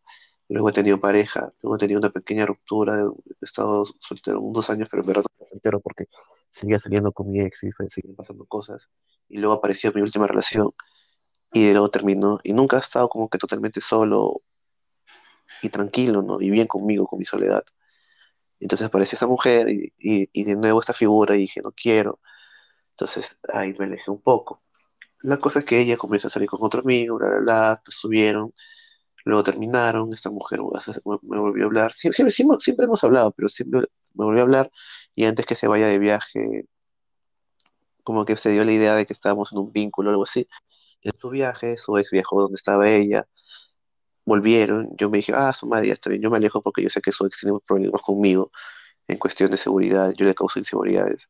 [0.48, 4.88] Luego he tenido pareja, luego he tenido una pequeña ruptura, he estado soltero unos años,
[4.90, 6.06] pero en verdad no estaba soltero porque
[6.50, 8.90] seguía saliendo con mi ex y seguían pasando cosas.
[9.28, 10.72] Y luego apareció mi última relación
[11.52, 12.40] y luego terminó.
[12.44, 14.42] Y nunca he estado como que totalmente solo
[15.62, 16.40] y tranquilo, ¿no?
[16.40, 17.64] Y bien conmigo, con mi soledad.
[18.60, 22.20] Entonces apareció esa mujer y, y, y de nuevo esta figura y dije, no quiero.
[22.92, 24.63] Entonces ahí me alejé un poco.
[25.24, 28.52] La cosa es que ella comenzó a salir con otro amigo, bla, bla, bla, estuvieron,
[29.24, 30.60] luego terminaron, esta mujer
[31.22, 33.82] me, volvió a hablar, siempre, siempre hemos hablado, pero siempre
[34.14, 34.70] me volvió a hablar
[35.14, 36.66] y antes que se vaya de viaje,
[38.02, 40.48] como que se dio la idea de que estábamos en un vínculo o algo así.
[41.02, 43.26] En su viaje, su ex viajó donde estaba ella,
[44.24, 46.90] volvieron, yo me dije, ah, su madre, ya está bien, yo me alejo porque yo
[46.90, 48.50] sé que su ex tiene problemas conmigo
[49.08, 51.28] en cuestión de seguridad, yo le causo inseguridades.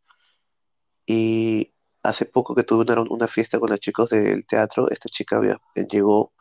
[1.07, 1.74] Y
[2.05, 6.33] hace poco que tuve una, fiesta con los chicos del teatro, esta chica había- llegó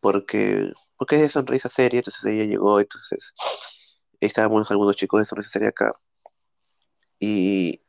[0.00, 3.32] porque, porque es de Sonrisa Serie, entonces ella llegó, entonces
[4.20, 5.92] estábamos algunos chicos de Sonrisa Serie acá,
[7.20, 7.80] y,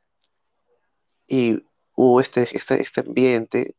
[1.27, 1.63] y
[1.95, 3.75] hubo este, este, este ambiente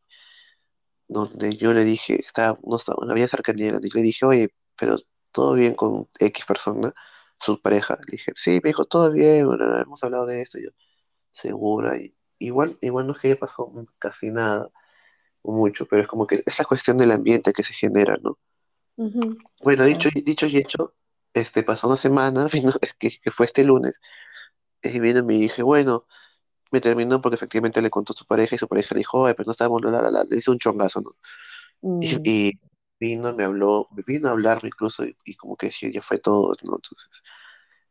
[1.08, 4.96] donde yo le dije, estaba, no había cercanía, y le dije, oye, pero
[5.32, 6.92] todo bien con X persona,
[7.40, 10.70] su pareja, le dije, sí, me dijo, todo bien, bueno, hemos hablado de esto, yo,
[11.30, 14.70] segura, y igual, igual no es que haya pasado casi nada,
[15.42, 18.38] o mucho, pero es como que es la cuestión del ambiente que se genera, ¿no?
[19.62, 20.94] Bueno, dicho, dicho y hecho,
[21.34, 24.00] este, pasó una semana, vino- es que, que fue este lunes,
[24.82, 26.06] y vino y me dije, bueno,
[26.72, 29.34] me terminó porque efectivamente le contó a su pareja y su pareja le dijo, ay,
[29.36, 31.16] pero no estábamos, la, la, la, la", le hizo un chongazo, ¿no?
[32.00, 32.60] Y, Mm, y
[33.00, 36.18] vino, me habló, me vino a hablarme incluso y, y como que dije, ya fue
[36.18, 36.76] todo, ¿no?
[36.76, 37.08] Entonces,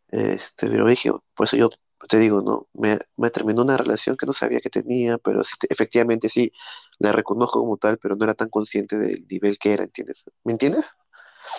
[0.10, 1.70] este, pero dije, por eso yo
[2.08, 2.68] te digo, ¿no?
[2.74, 6.52] Me, me terminó una relación que no sabía que tenía, pero sí, te- efectivamente sí,
[7.00, 10.24] la reconozco como tal, pero no era tan consciente del nivel que era, ¿entiendes?
[10.44, 10.86] ¿Me entiendes?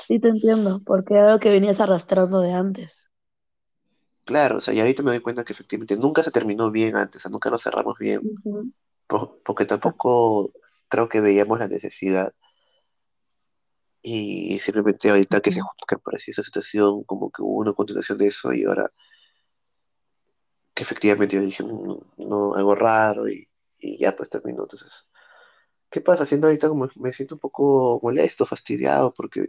[0.06, 3.10] Sí te entiendo, porque era algo que venías arrastrando de antes.
[4.24, 7.20] Claro, o sea, y ahorita me doy cuenta que efectivamente nunca se terminó bien antes,
[7.20, 8.26] o sea, nunca lo cerramos bien,
[9.44, 10.50] porque tampoco
[10.88, 12.32] creo que veíamos la necesidad
[14.02, 18.28] y simplemente ahorita que se que apareció esa situación, como que hubo una continuación de
[18.28, 18.90] eso y ahora
[20.76, 21.98] que efectivamente yo dije, "Mm,
[22.30, 23.48] no, algo raro y,
[23.80, 24.64] y ya pues terminó.
[24.64, 25.08] Entonces,
[25.90, 26.24] ¿qué pasa?
[26.24, 29.48] Haciendo ahorita como me siento un poco molesto, fastidiado porque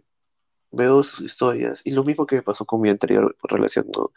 [0.72, 4.12] veo sus historias y lo mismo que me pasó con mi anterior relación, ¿no?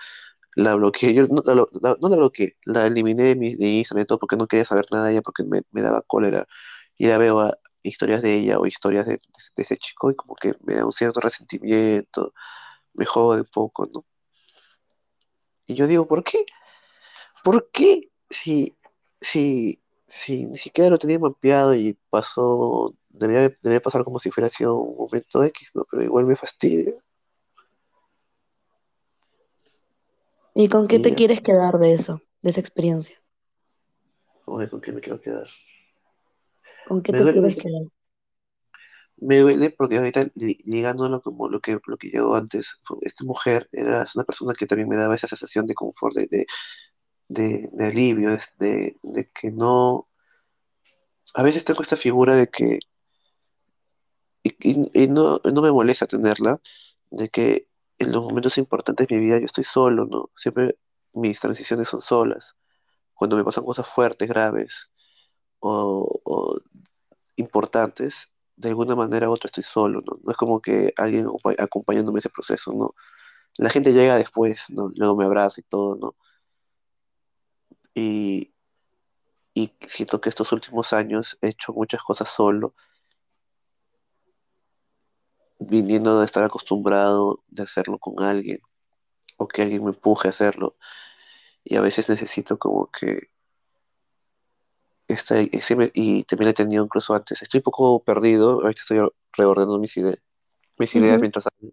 [0.57, 4.05] La bloqueé, yo no la, la- no la bloqueé, la eliminé de mi de Instagram
[4.05, 6.47] y todo porque no quería saber nada de ella porque me, me daba cólera.
[6.99, 9.15] Y ya veo a- historias de ella o historias de,
[9.57, 12.35] de ese chico y como que me da un cierto resentimiento,
[12.95, 14.07] me jode un poco, ¿no?
[15.67, 16.45] Y yo digo, ¿por qué?
[17.45, 18.11] ¿Por qué?
[18.29, 18.77] Si,
[19.21, 24.49] si, si ni siquiera lo tenía mapeado y pasó, debería, debería pasar como si fuera
[24.49, 25.87] sido un momento X, ¿no?
[25.91, 26.95] Pero igual me fastidia.
[30.55, 33.17] ¿Y con qué Y te ya, quieres quedar de eso, de esa experiencia?
[34.47, 35.49] oye, ¿con qué me quiero quedar?
[36.85, 37.85] ¿Con qué Me te duele, quieres quedar?
[39.17, 43.69] me duele porque ahorita li- ligándolo como lo que, lo que llegó antes, esta mujer
[43.73, 46.47] era una persona que también me daba esa sensación de confort, de, de,
[47.31, 50.09] de, alivio, de, de que no,
[51.35, 52.81] a veces tengo esta figura de que,
[54.43, 56.61] y, no, no me molesta tenerla,
[57.11, 60.31] de que en los momentos importantes de mi vida yo estoy solo, ¿no?
[60.35, 60.77] Siempre
[61.13, 62.57] mis transiciones son solas.
[63.15, 64.91] Cuando me pasan cosas fuertes, graves
[65.61, 66.59] o,
[67.37, 70.19] importantes, de alguna manera u otra estoy solo, ¿no?
[70.23, 72.95] No es como que alguien acompañ- acompañándome ese proceso, ¿no?
[73.57, 74.91] La gente llega después, ¿no?
[74.97, 76.17] Luego me abraza y todo, ¿no?
[77.95, 78.53] Y,
[79.55, 82.75] y siento que estos últimos años he hecho muchas cosas solo,
[85.59, 88.59] viniendo de estar acostumbrado de hacerlo con alguien
[89.37, 90.77] o que alguien me empuje a hacerlo.
[91.65, 93.31] Y a veces necesito como que
[95.09, 97.43] Está, y, también he tenido incluso antes.
[97.43, 99.01] Estoy un poco perdido, ahorita estoy
[99.33, 100.19] reordenando mis, ide-
[100.79, 101.21] mis ideas Ujú.
[101.21, 101.73] mientras hablo,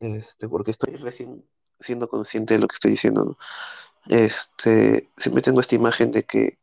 [0.00, 1.44] este, porque estoy recién
[1.78, 3.38] siendo consciente de lo que estoy diciendo, ¿no?
[4.08, 6.58] Este, siempre tengo esta imagen de que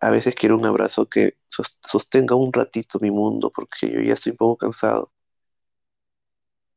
[0.00, 4.12] a veces quiero un abrazo que sos- sostenga un ratito mi mundo, porque yo ya
[4.14, 5.10] estoy un poco cansado,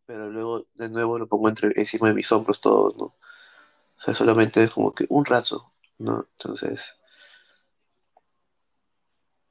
[0.05, 3.05] pero luego de nuevo lo pongo entre, encima de mis hombros todos, ¿no?
[3.05, 6.27] O sea, solamente es como que un rato, ¿no?
[6.33, 6.99] Entonces,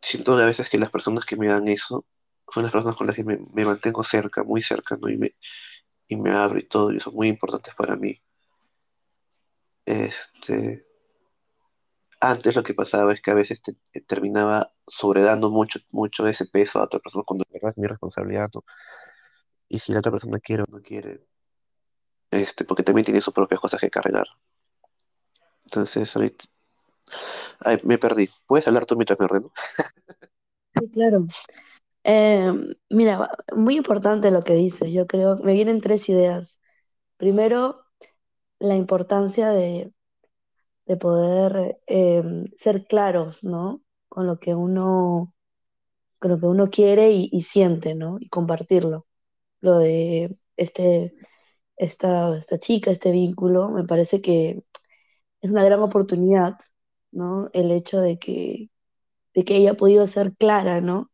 [0.02, 2.04] siento a veces que las personas que me dan eso
[2.52, 5.08] son las personas con las que me, me mantengo cerca, muy cerca, ¿no?
[5.08, 5.34] Y me,
[6.08, 8.20] y me abro y todo, y son muy importantes para mí.
[9.86, 10.84] Este,
[12.20, 16.46] antes lo que pasaba es que a veces te- te terminaba sobredando mucho, mucho ese
[16.46, 18.62] peso a otra persona cuando verdad es mi responsabilidad, ¿no?
[19.68, 21.26] Y si la otra persona quiere o no quiere,
[22.32, 24.26] este, porque también tiene sus propias cosas que cargar.
[25.64, 26.44] Entonces, ahorita,
[27.60, 28.28] ay, me perdí.
[28.46, 29.52] ¿Puedes hablar tú mientras me ordeno?
[30.74, 31.26] Sí, claro.
[32.04, 32.52] Eh,
[32.90, 34.92] mira, muy importante lo que dices.
[34.92, 36.60] Yo creo, me vienen tres ideas.
[37.18, 37.81] Primero,
[38.62, 39.92] la importancia de,
[40.86, 42.22] de poder eh,
[42.58, 43.82] ser claros, ¿no?
[44.08, 45.34] Con lo que uno,
[46.20, 48.18] con lo que uno quiere y, y siente, ¿no?
[48.20, 49.06] Y compartirlo.
[49.60, 51.14] Lo de este,
[51.76, 54.64] esta, esta chica, este vínculo, me parece que
[55.40, 56.56] es una gran oportunidad,
[57.12, 57.50] ¿no?
[57.52, 58.70] El hecho de que,
[59.34, 61.10] de que ella ha podido ser clara, ¿no?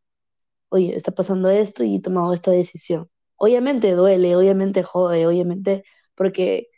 [0.69, 3.09] Oye, está pasando esto y he tomado esta decisión.
[3.37, 5.83] Obviamente duele, obviamente jode, obviamente
[6.15, 6.69] porque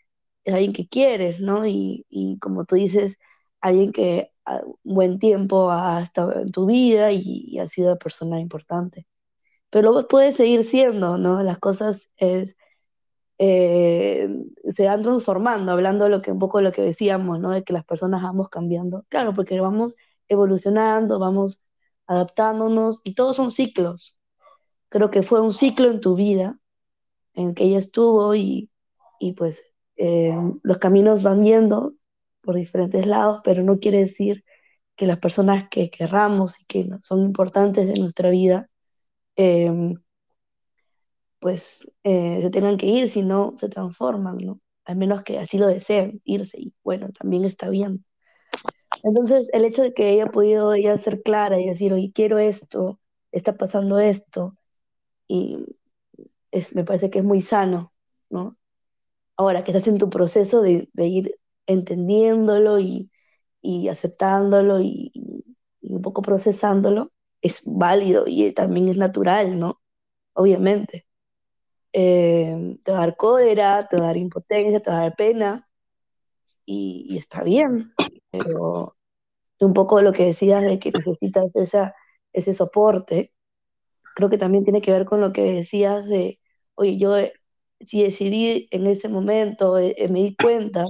[0.43, 1.65] es alguien que quieres, ¿no?
[1.67, 3.17] Y, y como tú dices,
[3.61, 8.39] alguien que a buen tiempo ha estado en tu vida y, ha sido una persona
[8.39, 9.07] importante.
[9.69, 11.43] Pero luego puede seguir siendo, ¿no?
[11.43, 12.09] Las cosas
[13.37, 14.29] eh,
[14.75, 17.51] se van transformando, hablando lo que un poco lo que decíamos, ¿no?
[17.51, 19.05] De que las personas vamos cambiando.
[19.09, 19.95] Claro, porque vamos
[20.27, 21.59] evolucionando, vamos
[22.07, 24.17] adaptándonos y todos son ciclos.
[24.89, 26.59] Creo que fue un ciclo en tu vida
[27.33, 28.71] en que ella estuvo y,
[29.19, 29.61] y pues
[29.97, 31.93] eh, los caminos van viendo
[32.41, 34.43] por diferentes lados, pero no quiere decir
[34.95, 38.69] que las personas que querramos y que son importantes en nuestra vida,
[39.35, 39.95] eh,
[41.39, 44.61] pues eh, se tengan que ir, si no se transforman, ¿no?
[44.85, 48.05] Al menos que así lo deseen, irse, y bueno, también está bien.
[49.03, 52.37] Entonces, el hecho de que ella ha podido ella ser clara y decir, oye, quiero
[52.39, 52.99] esto,
[53.31, 54.55] está pasando esto,
[55.27, 55.65] y
[56.51, 57.93] es, me parece que es muy sano,
[58.29, 58.57] ¿no?
[59.41, 63.09] Ahora que estás en tu proceso de, de ir entendiéndolo y,
[63.59, 65.43] y aceptándolo y, y,
[65.81, 69.81] un poco procesándolo, es válido y también es natural, ¿no?
[70.33, 71.07] Obviamente.
[71.91, 75.15] Eh, te va a dar cólera, te va a dar impotencia, te va a dar
[75.15, 75.67] pena
[76.63, 77.93] y, y está bien,
[78.29, 78.95] pero
[79.59, 81.95] un poco lo que decías de que necesitas esa,
[82.31, 83.33] ese soporte,
[84.15, 86.39] creo que también tiene que ver con lo que decías de,
[86.75, 87.33] oye, yo eh,
[87.85, 90.85] si decidí en ese momento, eh, eh, me di cuenta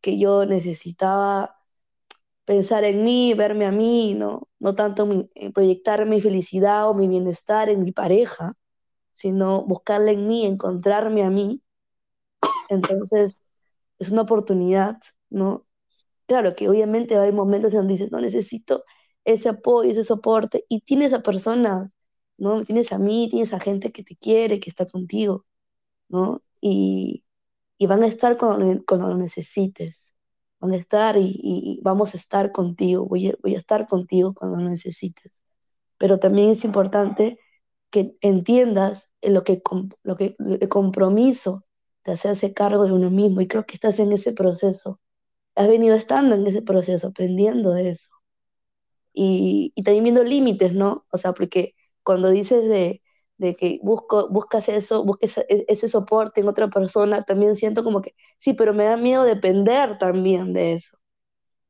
[0.00, 1.56] que yo necesitaba
[2.44, 6.94] pensar en mí, verme a mí, no, no tanto mi- eh, proyectar mi felicidad o
[6.94, 8.54] mi bienestar en mi pareja,
[9.12, 11.62] sino buscarla en mí, encontrarme a mí.
[12.68, 13.40] Entonces,
[13.98, 14.98] es una oportunidad,
[15.30, 15.66] ¿no?
[16.26, 18.84] Claro que obviamente haber momentos en donde dices, no necesito
[19.24, 21.92] ese apoyo, ese soporte, y tienes a personas,
[22.38, 22.64] ¿no?
[22.64, 25.46] Tienes a mí, tienes a gente que te quiere, que está contigo,
[26.10, 26.42] ¿no?
[26.60, 27.24] Y,
[27.78, 30.14] y van a estar cuando, cuando lo necesites,
[30.60, 34.34] van a estar y, y vamos a estar contigo, voy a, voy a estar contigo
[34.34, 35.42] cuando lo necesites.
[35.98, 37.38] Pero también es importante
[37.90, 39.62] que entiendas lo que,
[40.04, 41.64] lo que, el compromiso
[42.04, 45.00] de hacerse cargo de uno mismo, y creo que estás en ese proceso
[45.56, 48.10] has venido estando en ese proceso, aprendiendo de eso.
[49.12, 51.06] Y, y también viendo límites, ¿no?
[51.10, 53.02] O sea, porque cuando dices de,
[53.40, 58.02] de que busco, buscas eso, busques ese, ese soporte en otra persona, también siento como
[58.02, 60.98] que, sí, pero me da miedo depender también de eso.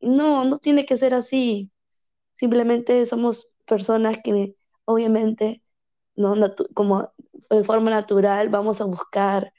[0.00, 1.70] No, no tiene que ser así.
[2.34, 4.56] Simplemente somos personas que
[4.86, 5.62] obviamente,
[6.16, 6.36] ¿no?
[6.74, 7.12] Como
[7.50, 9.52] de forma natural vamos a buscar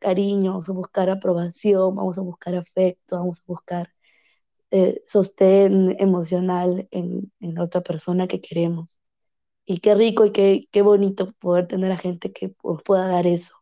[0.00, 3.90] cariño, vamos a buscar aprobación, vamos a buscar afecto, vamos a buscar
[4.72, 8.97] eh, sostén emocional en, en otra persona que queremos.
[9.70, 13.26] Y qué rico y qué, qué bonito poder tener a gente que nos pueda dar
[13.26, 13.54] eso.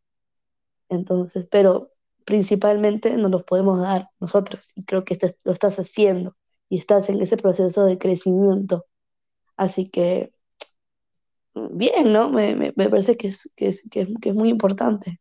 [0.89, 1.91] Entonces, pero
[2.25, 6.37] principalmente nos los podemos dar nosotros y creo que lo estás haciendo
[6.69, 8.87] y estás en ese proceso de crecimiento.
[9.57, 10.33] Así que,
[11.55, 12.31] mm, bien, ¿no?
[12.31, 15.21] Me, me, me parece que es, que, es, que, es, que es muy importante.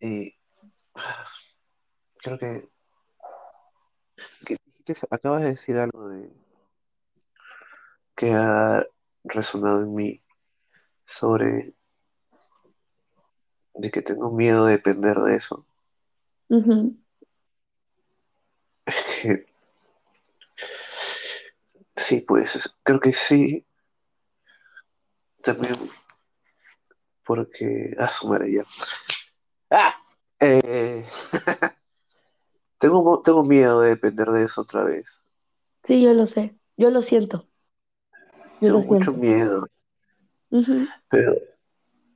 [0.00, 0.34] Y
[2.22, 2.66] creo que,
[5.10, 6.45] acabas de decir algo de
[8.16, 8.84] que ha
[9.24, 10.22] resonado en mí
[11.04, 11.74] sobre
[13.74, 15.66] de que tengo miedo de depender de eso.
[16.48, 16.96] Ujú,
[18.86, 19.46] Que
[21.96, 23.66] sí, pues creo que sí,
[25.42, 25.74] también
[27.26, 27.94] porque...
[27.98, 28.64] Ah, su madre ya.
[29.70, 29.94] ¡Ah!
[30.40, 31.04] Eh,
[32.78, 35.20] tengo, tengo miedo de depender de eso otra vez.
[35.84, 37.48] Sí, yo lo sé, yo lo siento,
[38.60, 39.66] Tengo mucho miedo.
[41.08, 41.34] Pero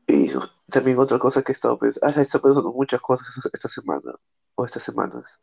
[0.07, 0.31] y
[0.69, 4.13] también otra cosa que he estado pensando, ah, he estado pensando muchas cosas esta semana,
[4.57, 5.39] o estas semanas,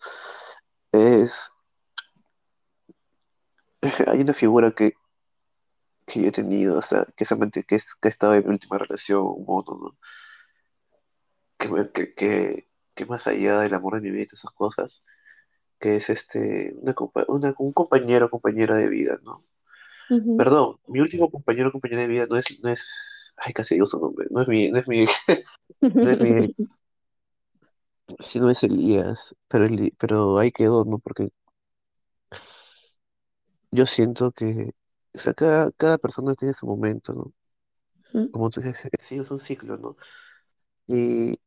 [0.91, 1.51] es,
[4.07, 4.93] hay una figura que,
[6.05, 7.25] que yo he tenido, o sea, que,
[7.65, 9.97] que, es, que ha estado en mi última relación, un modo, ¿no?
[11.57, 15.05] Que, que, que, que más allá del amor de mi vida y todas esas cosas,
[15.79, 16.93] que es este, una,
[17.27, 19.45] una- un compañero o compañera de vida, ¿no?
[20.35, 23.85] Perdón, mi último compañero o compañera de vida no es, no es, ay, casi digo
[23.87, 25.05] su nombre, no es mi, no es mi,
[26.03, 26.47] no es mi,
[28.19, 30.99] sí, no es Elías, pero, Eli- pero ahí quedó, ¿no?
[30.99, 31.29] Porque
[33.71, 34.71] yo siento que,
[35.15, 37.33] o sea, cada, cada persona tiene su momento, ¿no?
[38.31, 39.97] Como tú dices, sí, es un ciclo, ¿no?
[40.87, 41.37] Y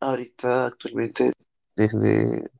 [0.00, 1.32] ahorita, actualmente,
[1.76, 2.50] desde,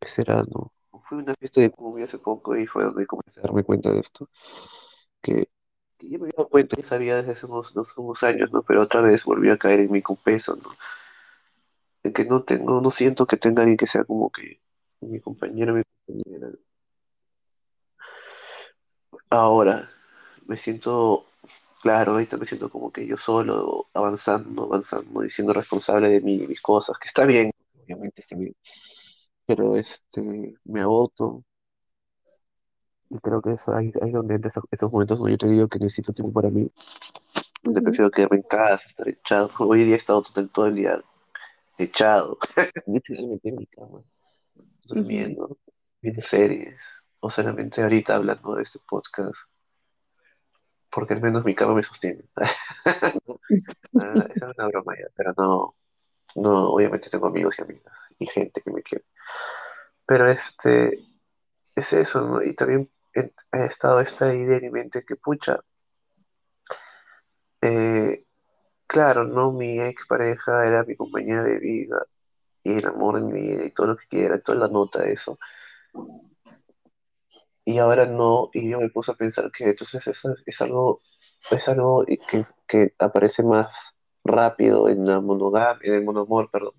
[0.00, 0.72] ¿qué será, no?
[1.02, 3.92] Fui a una fiesta de cumbia hace poco y fue donde comencé a darme cuenta
[3.92, 4.28] de esto,
[5.20, 5.48] que,
[6.00, 8.62] yo me había cuenta, ya sabía desde hace unos, unos, años, ¿no?
[8.62, 10.70] Pero otra vez volví a caer en mi peso, ¿no?
[12.02, 14.60] De que no tengo, no siento que tenga alguien que sea como que
[15.00, 16.50] mi compañero, mi compañera.
[19.30, 19.90] Ahora,
[20.46, 21.28] me siento
[21.80, 26.44] Claro, ahorita me siento como que yo solo, avanzando, avanzando y siendo responsable de mí,
[26.48, 27.52] mis cosas, que está bien,
[27.84, 28.54] obviamente está bien,
[29.48, 31.42] pero este, me agoto
[33.08, 35.68] y creo que eso ahí, es donde entra estos, estos momentos donde yo te digo
[35.68, 36.70] que necesito tiempo para mí,
[37.62, 39.50] donde prefiero quedarme en casa, estar echado.
[39.60, 41.02] Hoy día he estado todo, el todo el día
[41.78, 42.36] echado,
[42.86, 44.02] literalmente en mi cama,
[44.84, 45.56] durmiendo,
[46.02, 49.48] viendo series, o solamente ahorita hablando de este podcast,
[50.90, 52.24] porque al menos mi cama me sostiene.
[53.98, 55.74] Ah, esa es una broma ya, pero no.
[56.34, 59.04] No, obviamente tengo amigos y amigas y gente que me quiere.
[60.06, 60.98] Pero este,
[61.76, 62.42] es eso.
[62.42, 65.60] Y también he, he estado esta idea en mi mente que, pucha,
[67.60, 68.24] eh,
[68.86, 69.52] claro, ¿no?
[69.52, 72.06] Mi ex pareja era mi compañera de vida
[72.64, 75.38] y el amor en mi vida y todo lo que quiera, toda la nota eso.
[77.64, 81.02] Y ahora no, y yo me puse a pensar que entonces es, es algo,
[81.50, 86.74] es algo que, que aparece más rápido en la monogamia, en el monoamor, perdón,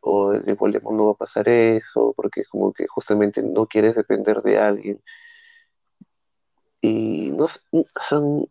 [0.00, 3.94] o el poliamor no va a pasar eso, porque es como que justamente no quieres
[3.96, 5.02] depender de alguien.
[6.80, 7.60] Y no sé,
[8.08, 8.48] son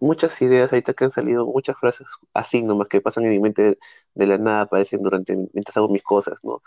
[0.00, 3.62] muchas ideas ahorita que han salido, muchas frases así nomás que pasan en mi mente
[3.62, 3.78] de,
[4.14, 6.62] de la nada, aparecen durante, mientras hago mis cosas, ¿no?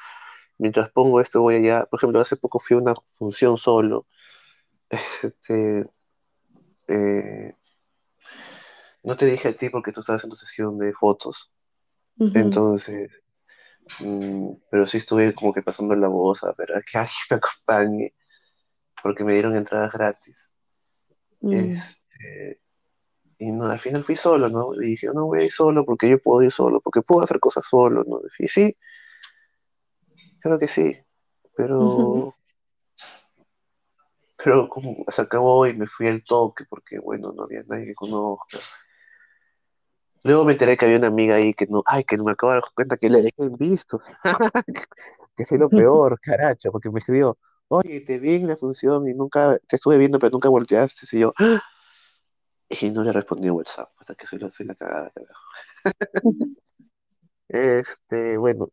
[0.58, 4.08] Mientras pongo esto voy allá, por ejemplo, hace poco fui a una función solo,
[4.89, 5.89] este,
[6.88, 7.56] eh,
[9.04, 11.52] no te dije a ti porque tú estabas en tu sesión de fotos,
[12.20, 13.12] ujú, entonces,
[14.00, 17.38] mm, pero sí estuve como que pasando la voz a ver a que alguien me
[17.38, 18.14] acompañe,
[19.04, 20.50] porque me dieron entradas gratis.
[21.42, 22.62] mm, Este,
[23.40, 24.74] y no, al final fui solo, ¿no?
[24.76, 27.40] Y dije, no voy a ir solo porque yo puedo ir solo, porque puedo hacer
[27.40, 28.22] cosas solo, ¿no?
[28.40, 28.78] Y sí,
[30.42, 30.98] creo que sí,
[31.56, 32.38] pero,
[34.38, 37.96] pero como se acabó y me fui al toque porque, bueno, no había nadie que
[37.96, 38.60] conozca.
[40.26, 42.51] Luego me enteré que había una amiga ahí que no, ay, que no me acabo
[42.51, 44.01] de dar cuenta que le dejé en visto,
[45.38, 49.13] que soy lo peor, caracho, porque me escribió, oye, te vi en la función y
[49.13, 51.61] nunca, te estuve viendo pero nunca volteaste, y yo, ¡ah!
[52.69, 55.41] y no le respondí en WhatsApp, hasta que soy la, soy la cagada, carajo.
[57.47, 58.69] Este, bueno,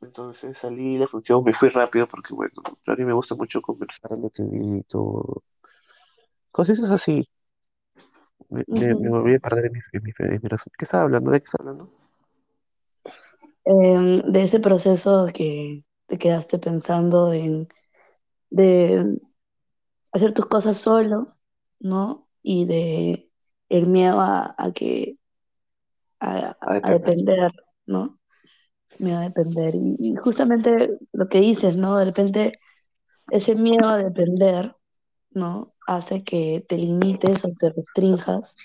[0.00, 2.54] Entonces salí de la función, me fui rápido porque, bueno,
[2.86, 5.42] a mí me gusta mucho conversar lo que vi y todo.
[6.50, 7.28] Cosas así.
[8.50, 9.10] Me, me, me ujú.
[9.10, 10.72] volví a perder en mi, en mi, en mi razón.
[10.78, 11.30] ¿Qué estaba hablando?
[11.30, 11.92] ¿De qué estaba hablando?
[13.64, 17.68] Em, de ese proceso que te quedaste pensando en,
[18.50, 19.18] de
[20.12, 21.36] hacer tus cosas solo,
[21.80, 22.28] ¿no?
[22.42, 23.30] Y de
[23.68, 25.18] el miedo a, a que
[26.20, 26.92] a, A a depender.
[26.92, 27.52] depender,
[27.86, 28.18] ¿no?
[28.98, 29.74] Miedo a depender.
[29.74, 31.96] Y, y justamente lo que dices, ¿no?
[31.98, 32.60] De repente
[33.30, 34.76] ese miedo a depender,
[35.36, 35.74] ¿no?
[35.86, 38.56] Hace que te limites o te restrinjas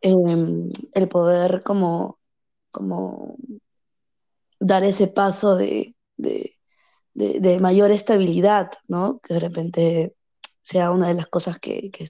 [0.00, 2.18] em, el poder como,
[2.70, 3.36] como
[4.60, 6.56] dar ese paso de, de,
[7.14, 9.20] de mayor estabilidad, ¿no?
[9.20, 10.14] Que de repente
[10.62, 12.08] sea una de las cosas que, que,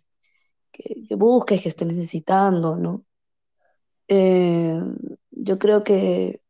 [0.72, 3.04] que, que busques, que estés necesitando, ¿no?
[4.09, 4.80] Eh,
[5.30, 6.42] yo creo que,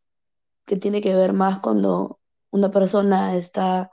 [0.66, 3.90] que tiene que ver más cuando una persona está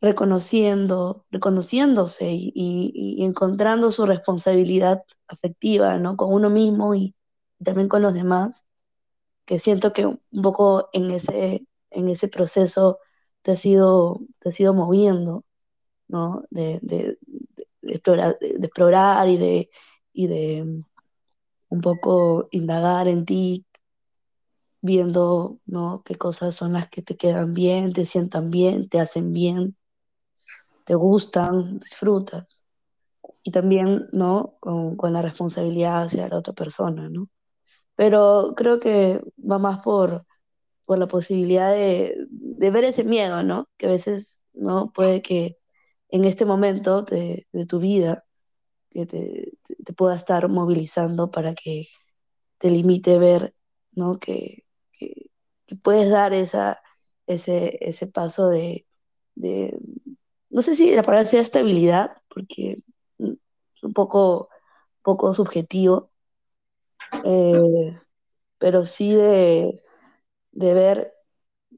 [0.00, 6.16] reconociendo, reconociéndose y, encontrando su responsabilidad afectiva, ¿no?
[6.16, 7.14] Con uno mismo y
[7.64, 8.64] también con los demás,
[9.46, 12.98] que siento que un poco en ese, en ese proceso
[13.42, 15.44] te has ido, te has ido moviendo,
[16.08, 16.44] ¿no?
[16.50, 17.18] De, de-
[17.82, 19.70] de explorar, de explorar y de,
[20.12, 20.82] y de mm,
[21.70, 23.66] un poco indagar en ti,
[24.80, 26.02] viendo, ¿no?
[26.04, 29.76] qué cosas son las que te quedan bien, te sientan bien, te hacen bien,
[30.86, 32.64] te gustan, disfrutas.
[33.42, 34.56] Y también, ¿no?
[34.60, 37.28] Con, con la responsabilidad hacia la otra persona, ¿no?
[37.96, 40.26] Pero creo que va más por,
[40.86, 43.68] por la posibilidad de, de ver ese miedo, ¿no?
[43.78, 44.92] Que a veces, ¿no?
[44.92, 45.58] Puede que
[46.10, 48.24] en este momento de, de tu vida
[48.90, 51.86] que te, te, te pueda estar movilizando para que
[52.58, 53.54] te limite ver,
[53.92, 54.18] ¿no?
[54.18, 55.30] Que, que,
[55.66, 56.80] que puedes dar esa,
[57.26, 58.86] ese, ese paso de,
[59.34, 59.78] de,
[60.56, 62.78] no sé si la palabra sea estabilidad, porque
[63.20, 64.50] es un poco,
[65.02, 66.12] poco subjetivo,
[67.24, 67.98] eh,
[68.58, 69.82] pero sí de,
[70.52, 71.14] de ver,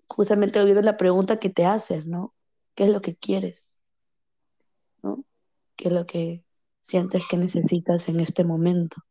[0.09, 2.35] justamente olvidando la pregunta que te haces, ¿no?
[2.77, 3.79] ¿Qué es lo que quieres?
[5.03, 5.25] ¿no?
[5.77, 6.45] ¿Qué es lo que
[6.83, 9.03] sientes que necesitas en este momento?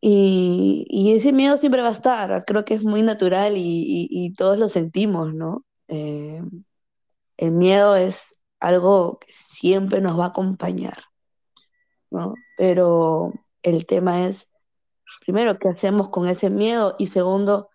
[0.00, 4.08] Y, y ese miedo siempre va a estar, creo que es muy natural y, y-
[4.10, 5.64] y todos lo sentimos, ¿no?
[5.88, 6.40] Eh,
[7.38, 10.98] el miedo es algo que siempre nos va a acompañar,
[12.10, 12.34] ¿no?
[12.56, 13.32] Pero
[13.62, 14.48] el tema es,
[15.22, 16.96] primero, ¿qué hacemos con ese miedo?
[16.98, 17.70] Y segundo,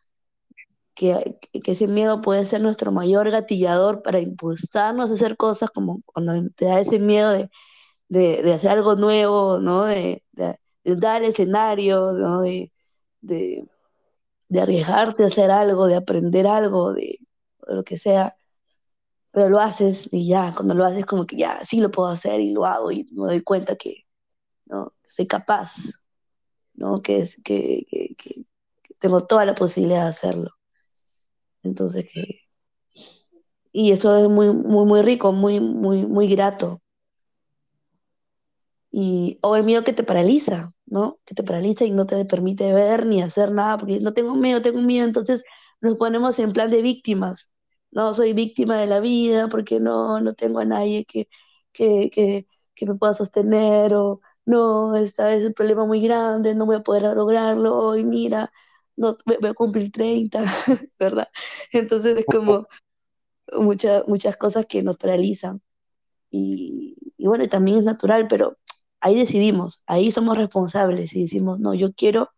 [0.96, 6.34] que, ese miedo puede ser nuestro mayor gatillador para impulsarnos a hacer cosas como cuando
[6.56, 7.32] te da ese miedo
[8.10, 9.86] de, hacer algo nuevo, ¿no?
[9.86, 12.42] De, de- de dar escenario, ¿no?
[12.42, 12.72] De,
[13.22, 13.66] de,
[14.62, 17.20] arriesgarte a hacer algo, de aprender algo, de
[17.68, 18.38] lo que sea,
[19.34, 22.40] pero lo haces y ya, cuando lo haces como que ya, sí lo puedo hacer
[22.40, 24.06] y lo hago y me doy cuenta que,
[24.66, 24.94] ¿no?
[25.08, 25.74] soy capaz,
[26.76, 27.02] ¿no?
[27.02, 28.46] Que, es, que, que, que
[29.00, 30.52] tengo toda la posibilidad de hacerlo.
[31.64, 32.42] Entonces, que,
[33.72, 36.82] y eso es muy, muy, muy rico, muy, muy, muy grato.
[38.92, 41.20] Y, o el miedo que te paraliza, ¿no?
[41.26, 44.62] Que te paraliza y no te permite ver ni hacer nada, porque no tengo miedo,
[44.62, 45.44] tengo miedo, entonces
[45.82, 47.53] nos ponemos en plan de víctimas.
[47.94, 51.30] No, soy víctima de la vida porque no, no tengo a nadie que,
[51.72, 56.66] que, que, que me pueda sostener, o no, esta es el problema muy grande, no
[56.66, 58.52] voy a poder lograrlo, hoy mira,
[58.96, 60.44] no, voy a cumplir 30,
[61.00, 61.30] ¿verdad?
[61.72, 62.68] Entonces es como
[63.54, 65.62] muchas muchas cosas que nos paralizan.
[66.32, 68.58] Y, y bueno, también es natural, pero
[69.02, 72.32] ahí decidimos, ahí somos responsables y decimos, no, yo quiero,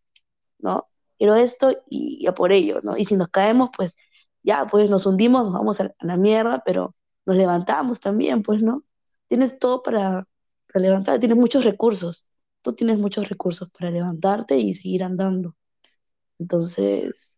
[0.59, 0.87] ¿no?
[1.17, 2.97] Quiero esto y, y a por ello, ¿no?
[2.97, 3.97] Y si nos caemos, pues
[4.45, 8.85] ya, pues nos hundimos, nos vamos a, la mierda, pero nos levantamos también, pues, ¿no?
[9.29, 10.27] Tienes todo para,
[10.73, 12.27] para levantar, tienes muchos recursos,
[12.63, 15.55] tú tienes muchos recursos para levantarte y seguir andando.
[16.39, 17.37] Entonces,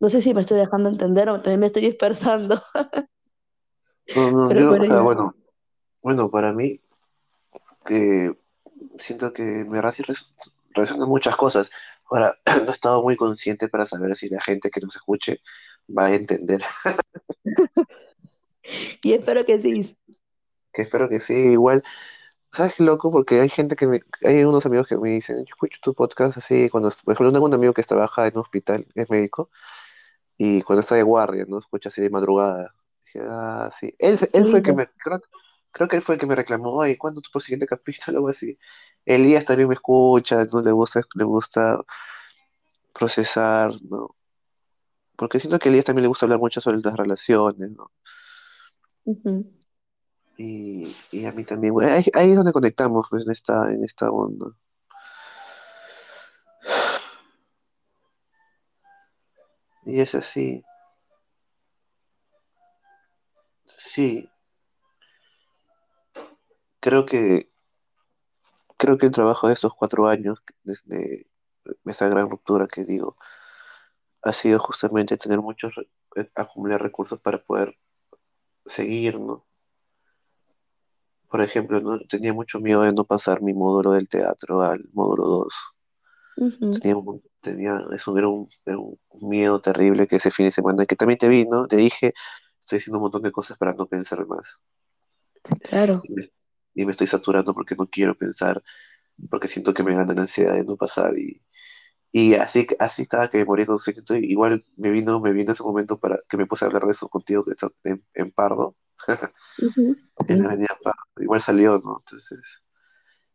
[0.00, 2.62] no sé si me estoy dejando entender o también me estoy dispersando,
[4.14, 5.34] No, no, pero yo, o sea, bueno,
[6.02, 6.80] bueno, para mí,
[7.86, 8.36] que
[8.98, 10.32] siento que me res- res-
[10.74, 11.70] resuenan muchas cosas.
[12.10, 12.34] Ahora,
[12.64, 15.40] no he estado muy consciente para saber si la gente que nos escuche
[15.88, 16.62] va a entender.
[19.02, 19.96] Y espero que sí.
[20.72, 21.82] Que espero que sí, igual.
[22.52, 23.10] ¿Sabes qué loco?
[23.10, 26.38] Porque hay gente que me, hay unos amigos que me dicen, yo escucho tu podcast
[26.38, 29.50] así, cuando, por ejemplo, tengo un amigo que trabaja en un hospital, es médico,
[30.38, 31.58] y cuando está de guardia, ¿no?
[31.58, 32.74] Escucha así de madrugada.
[33.04, 33.94] Dije, ah, sí.
[33.98, 35.20] Él, él fue el que me, creo,
[35.70, 38.18] creo que él fue el que me reclamó, ay, ¿cuándo tu siguiente capítulo?
[38.18, 38.58] Algo así.
[39.04, 41.80] Elías también me escucha, no le gusta, le gusta
[42.92, 44.15] procesar, ¿no?
[45.16, 47.90] Porque siento que a Elías también le gusta hablar mucho sobre las relaciones, ¿no?
[50.36, 53.84] Y, y a mí también, bueno, ahí, ahí es donde conectamos, pues, en esta, en
[53.84, 54.46] esta onda.
[59.86, 60.64] Y es así,
[63.66, 64.28] sí,
[66.80, 67.50] creo que,
[68.76, 71.24] creo que el trabajo de estos cuatro años, desde
[71.84, 73.16] esa gran ruptura que digo,
[74.26, 75.78] ha sido justamente tener muchos,
[76.16, 77.78] eh, acumular recursos para poder
[78.66, 79.46] seguir, ¿no?
[81.28, 82.00] Por ejemplo, ¿no?
[82.00, 85.54] Tenía mucho miedo de no pasar mi módulo del teatro al módulo dos
[86.36, 88.98] ujú, Tenía, un- tenía, eso era un, era un
[89.28, 91.66] miedo terrible que ese fin de semana, que también te vi, ¿no?
[91.66, 92.12] Te dije,
[92.60, 94.60] estoy haciendo un montón de cosas para no pensar más.
[95.44, 96.02] Sí, claro.
[96.02, 96.22] Y me,
[96.74, 98.62] y me estoy saturando porque no quiero pensar,
[99.30, 101.18] porque siento que me gana la ansiedad de no pasar.
[101.18, 101.42] Y,
[102.12, 103.78] y así, así estaba que me moría con.
[103.86, 106.92] Entonces, igual me vino, me vino ese momento para que me puse a hablar de
[106.92, 108.76] eso contigo que está en, en Pardo,
[109.58, 109.96] Ujú,
[110.28, 111.00] en la avenida Pardo.
[111.18, 111.98] Igual salió, ¿no?
[112.04, 112.40] Entonces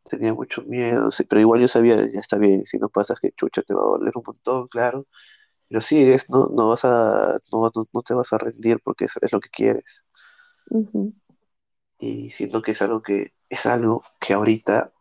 [0.09, 3.61] tenía mucho miedo, pero igual yo sabía, ya está bien, si no pasas que chucha
[3.63, 5.07] te va a doler un montón, claro.
[5.69, 9.13] Pero sigues, no, no vas a, no, no, no te vas a rendir porque es,
[9.21, 10.05] es lo que quieres.
[11.99, 14.93] Y siento que es algo que, es algo que ahorita,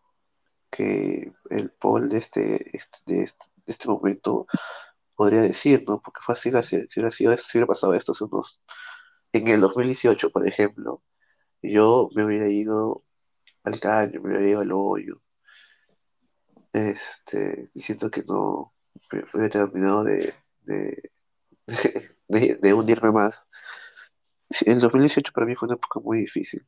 [0.70, 4.46] que el Paul de este, este- de este, este momento
[5.14, 6.00] podría decir, ¿no?
[6.00, 8.62] Porque fácil si, si hubiera sido si hubiera pasado esto hace unos,
[9.32, 11.02] en el 2018, por ejemplo,
[11.62, 13.04] yo me hubiera ido
[13.64, 15.20] al caño, me hubiera ido al hoyo,
[16.72, 18.72] este, y siento que no,
[19.12, 21.10] me hubiera terminado de, de,
[22.28, 23.46] de, de hundirme más.
[24.64, 26.66] El 2018 para mí fue una época muy difícil,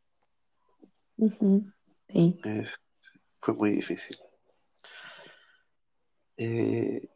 [2.09, 2.67] sí, eh,
[3.39, 4.17] fue muy difícil.
[6.37, 7.09] Eh,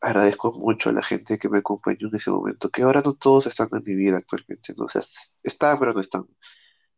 [0.00, 3.46] agradezco mucho a la gente que me acompañó en ese momento, que ahora no todos
[3.46, 4.84] están en mi vida actualmente, ¿no?
[4.86, 5.02] O sea,
[5.42, 6.26] están, pero no están.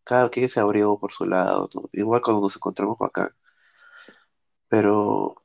[0.05, 1.89] Cada quien se abrió por su lado, ¿no?
[1.93, 3.35] Igual cuando nos encontramos acá,
[4.69, 5.37] pero,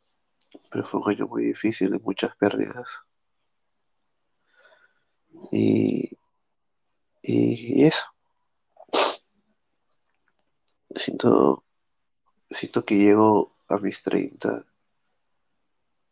[0.71, 2.87] pero fue un año muy difícil y muchas pérdidas.
[5.51, 6.09] Y,
[7.21, 8.05] y eso,
[10.95, 11.63] siento,
[12.49, 14.65] siento que llego a mis 30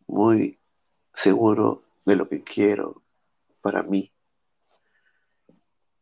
[0.07, 0.59] muy
[1.13, 3.03] seguro de lo que quiero
[3.63, 4.13] para mí.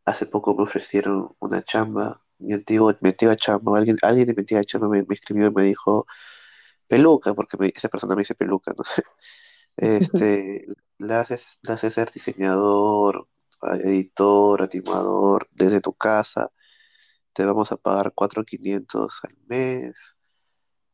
[0.04, 4.40] Hace poco me ofrecieron una chamba, mi antiguo, mi antigua chamba, alguien, alguien de mi
[4.40, 6.06] antigua chamba me, me escribió y me dijo,
[6.88, 8.84] peluca, porque me- esa persona me dice peluca, ¿no?
[9.76, 10.66] Este,
[10.98, 13.28] la haces, la haces ser diseñador,
[13.84, 16.52] editor, animador, desde tu casa,
[17.34, 19.94] te vamos a pagar 4.500 al mes,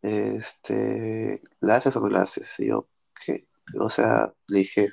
[0.03, 2.49] este, ¿la haces o no la haces?
[2.59, 2.89] Y yo,
[3.25, 3.47] ¿qué?
[3.79, 4.91] O sea, le dije,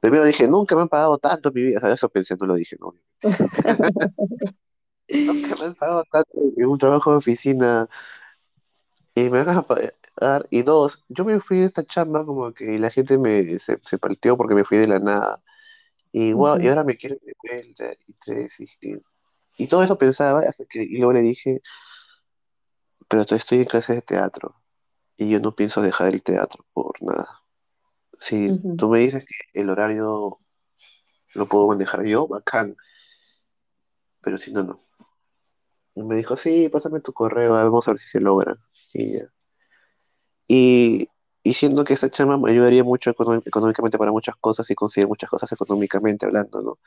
[0.00, 2.46] primero dije, nunca me han pagado tanto en mi vida, o sea, eso pensé, no
[2.46, 2.94] lo dije, no,
[5.08, 7.88] nunca me han pagado tanto en un trabajo de oficina
[9.14, 12.78] y me van a pagar, y dos, yo me fui de esta chamba como que
[12.78, 15.42] la gente me, se, se palteó porque me fui de la nada.
[16.12, 20.64] Y, guau, y ahora me quiero de vuelta, y tres, y, todo eso pensaba, hasta
[20.64, 21.60] que, y luego le dije,
[23.08, 24.59] pero estoy en clases de teatro,
[25.20, 27.42] y yo no pienso dejar el teatro por nada.
[28.14, 30.38] Si tú me dices que el horario
[31.34, 32.74] lo puedo manejar yo, bacán,
[34.22, 34.78] pero si no, no.
[35.94, 38.56] Y me dijo, sí, pásame tu correo, vamos a ver si se logra.
[38.94, 39.30] Y ya.
[40.48, 41.06] Y,
[41.42, 45.06] y siento que esta chamba me ayudaría mucho económi- económicamente para muchas cosas y conseguir
[45.08, 46.78] muchas cosas económicamente hablando, ¿no?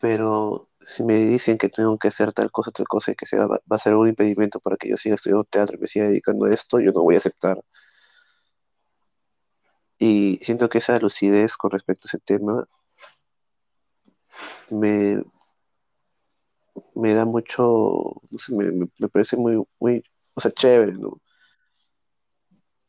[0.00, 3.46] Pero si me dicen que tengo que hacer tal cosa, tal cosa, y que sea,
[3.46, 6.46] va, a ser un impedimento para que yo siga estudiando teatro y me siga dedicando
[6.46, 7.60] a esto, yo no voy a aceptar.
[10.00, 12.66] Y siento que esa lucidez con respecto a ese tema
[14.70, 15.22] me,
[16.94, 17.64] me da mucho,
[18.30, 20.02] no sé, me, me- me parece muy, muy,
[20.34, 21.20] o sea, chévere, ¿no?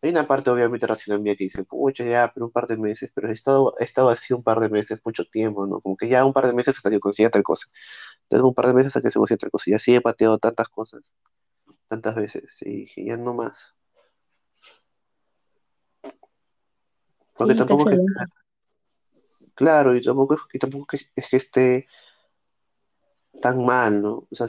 [0.02, 3.12] Hay una parte obviamente racional mía que dice, pucha, ya, pero un par de meses,
[3.14, 5.80] pero he estado, he estado así un par de meses, mucho tiempo, ¿no?
[5.80, 7.68] Como que ya un par de meses hasta que consiga tal cosa.
[8.24, 9.70] Entonces un par de meses hasta que se consiga tal cosa.
[9.70, 11.02] Y así he pateado tantas cosas,
[11.88, 13.78] tantas veces, y dije, ya no más.
[17.36, 17.98] Porque Sí, tampoco que,
[19.56, 21.88] claro, y tampoco, es- y tampoco es, es que esté
[23.42, 24.28] tan mal, ¿no?
[24.30, 24.48] O sea,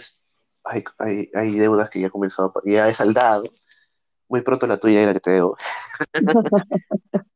[0.65, 3.45] hay, hay, hay deudas que ya he comenzado, ya he saldado.
[4.33, 5.59] Muy pronto la tuya y la que te debo.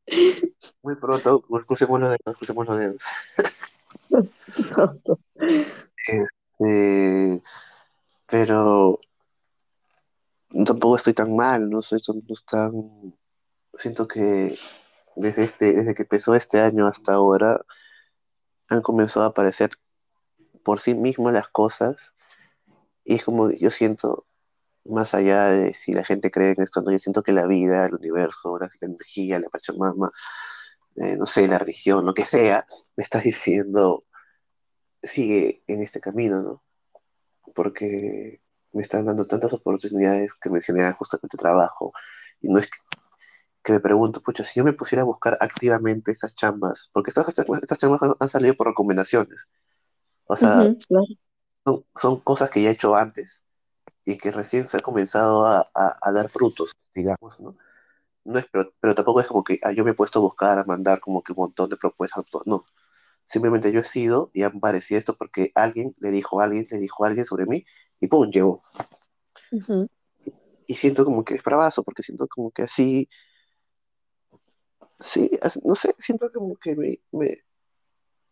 [0.81, 3.03] Muy pronto, crucemos los dedos, crucemos los dedos.
[6.07, 7.43] Este,
[8.25, 8.99] pero
[10.65, 11.83] tampoco estoy tan mal, ¿no?
[11.83, 13.15] Soy, no tan,
[13.73, 14.57] siento que
[15.15, 17.63] desde este, desde que empezó este año hasta ahora
[18.69, 19.69] han comenzado a aparecer
[20.63, 22.15] por sí mismas las cosas
[23.03, 24.25] y es como yo siento
[24.89, 27.85] más allá de si la gente cree en esto, no, yo siento que la vida,
[27.85, 30.11] el universo, la, la energía, la Pachamama,
[30.97, 32.65] eh, no sé, la religión, lo que sea,
[32.95, 34.05] me está diciendo,
[35.01, 36.63] sigue en este camino, ¿no?
[37.53, 38.41] Porque
[38.73, 41.93] me están dando tantas oportunidades que me generan justamente trabajo.
[42.41, 42.77] Y no es que,
[43.63, 47.33] que me pregunto, pucha, si yo me pusiera a buscar activamente estas chambas, porque estas
[47.33, 49.47] chambas, estas chambas han, han salido por recomendaciones,
[50.25, 50.75] o sea,
[51.63, 53.43] son, son cosas que ya he hecho antes
[54.07, 57.57] y que recién se han comenzado a, a, a dar frutos, digamos, ¿no?
[58.23, 60.57] No es, pero, pero tampoco es como que ah, yo me he puesto a buscar,
[60.57, 62.65] a mandar como que un montón de propuestas, no.
[63.25, 66.77] Simplemente yo he sido y han parecido esto porque alguien le dijo a alguien, le
[66.77, 67.65] dijo a alguien sobre mí
[67.99, 68.61] y pum, llegó.
[70.67, 73.09] Y siento como que es bravazo, porque siento como que así,
[74.99, 75.29] sí,
[75.65, 77.43] no sé, siento como que me, me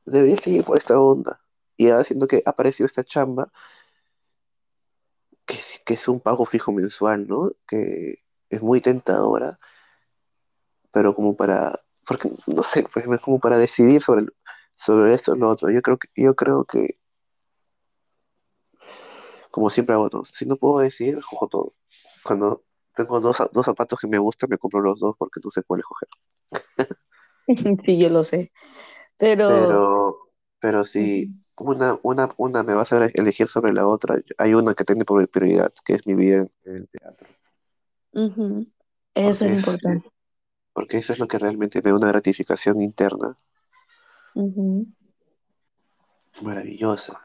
[0.06, 1.42] debería seguir por esta onda.
[1.76, 3.52] Y ahora siento que ha aparecido esta chamba,
[5.46, 7.52] que, es- que es un pago fijo mensual, ¿no?
[7.68, 8.16] Que
[8.50, 9.60] es muy tentadora,
[10.92, 14.26] pero como para, porque no sé, pues es como para decidir sobre,
[14.76, 15.70] sobre esto o lo otro.
[15.72, 16.98] Yo creo que, yo creo que,
[19.52, 21.74] como siempre hago todo, si no puedo decidir, cojo todo.
[22.24, 22.64] Cuando
[22.96, 25.82] tengo dos, dos zapatos que me gustan, me compro los dos porque no sé cuál
[25.82, 26.10] escoger.
[27.86, 28.52] Sí, yo lo sé.
[29.46, 30.18] Pero Pero,
[30.60, 34.74] pero si una, una, una me va a hacer elegir sobre la otra, hay una
[34.74, 37.28] que tiene por prioridad, que es mi vida en el teatro.
[39.16, 40.10] Eso es es, importante.
[40.74, 43.38] porque eso es lo que realmente me da una gratificación interna
[44.36, 44.86] Ujú,
[46.44, 47.22] maravillosa.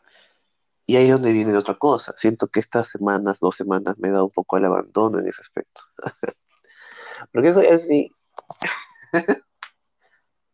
[0.87, 2.15] Y ahí es donde viene otra cosa.
[2.17, 5.83] Siento que estas semanas, dos semanas, me da un poco el abandono en ese aspecto.
[7.33, 8.11] Porque soy así.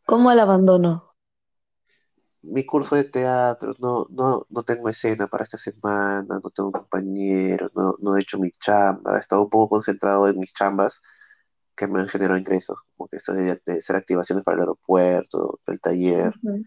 [0.04, 1.15] ¿Cómo el abandono?
[2.46, 7.72] Mi curso de teatro, no, no, no tengo escena para esta semana, no tengo compañeros,
[7.74, 11.02] no, no he hecho mi chamba, he estado un poco concentrado en mis chambas
[11.76, 15.60] que me han generado ingresos, como que esto de, de hacer activaciones para el aeropuerto,
[15.66, 16.64] el taller, Ujú,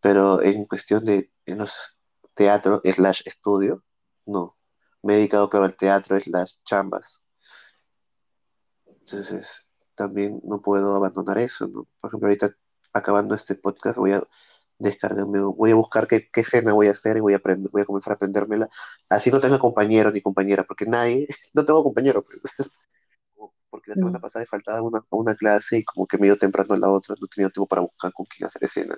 [0.00, 1.98] pero en cuestión de en los
[2.34, 3.84] teatro slash estudio,
[4.26, 4.56] no.
[5.02, 7.20] Me he dedicado claro al teatro slash chambas.
[8.86, 11.88] Entonces, también no puedo abandonar eso, ¿no?
[12.00, 12.54] Por ejemplo, ahorita
[12.92, 14.22] acabando este podcast voy a
[14.78, 17.82] descargarme, voy a buscar qué, qué escena voy a hacer y voy a aprender, voy
[17.82, 18.68] a comenzar a aprendérmela.
[19.08, 22.40] Así no tenga compañero ni compañera, porque nadie, no tengo compañero, pues.
[23.70, 26.38] porque la semana mm, pasada he faltado a una, una clase y como que medio
[26.38, 28.96] temprano a la otra, no he tenido tiempo para buscar con quién hacer escena.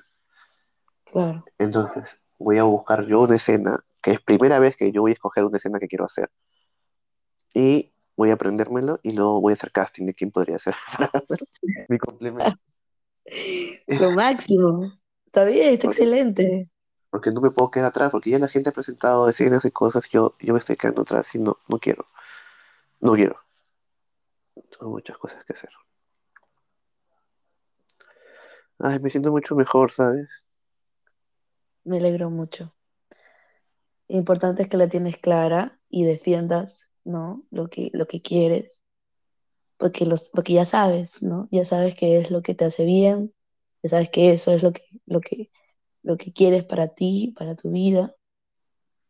[1.04, 1.44] Claro.
[1.58, 5.14] Entonces, voy a buscar yo una escena, que es primera vez que yo voy a
[5.14, 6.30] escoger una escena que quiero hacer.
[7.52, 10.74] Y voy a aprendérmelo y luego voy a hacer casting de quién podría ser
[11.88, 12.56] mi complemento.
[13.96, 14.92] Lo máximo.
[15.26, 16.68] Está bien, está Porque, excelente.
[17.10, 20.08] porque no me puedo quedar atrás, porque ya la gente ha presentado escenas y cosas,
[20.10, 22.06] yo, yo me estoy quedando atrás y no, no quiero,
[23.00, 23.40] no quiero.
[24.78, 25.70] Tengo muchas cosas que hacer.
[28.80, 30.28] Ay, me siento mucho mejor, ¿sabes?
[31.84, 32.74] Me alegro mucho.
[34.08, 37.44] Lo importante es que la tienes clara y defiendas, ¿no?
[37.50, 38.79] Lo que, lo que quieres,
[39.80, 41.48] porque, los, porque ya sabes, ¿no?
[41.52, 43.34] Ya sabes qué es lo que te hace bien,
[43.84, 45.50] ya sabes que eso es lo que, lo que,
[46.04, 48.16] lo que quieres para ti, para tu vida.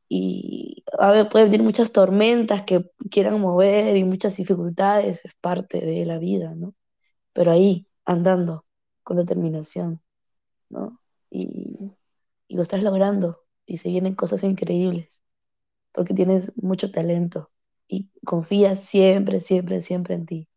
[0.08, 5.80] Y a ver, pueden venir muchas tormentas que quieran mover y muchas dificultades, es parte
[5.80, 6.74] de la vida, ¿no?
[7.34, 8.66] Pero ahí, andando,
[9.04, 10.02] con determinación,
[10.70, 11.00] ¿no?
[11.30, 11.92] Y,
[12.48, 15.20] y lo estás logrando y se vienen cosas increíbles.
[15.92, 17.50] porque tienes mucho talento
[17.88, 20.49] y confías siempre, siempre, siempre en ti,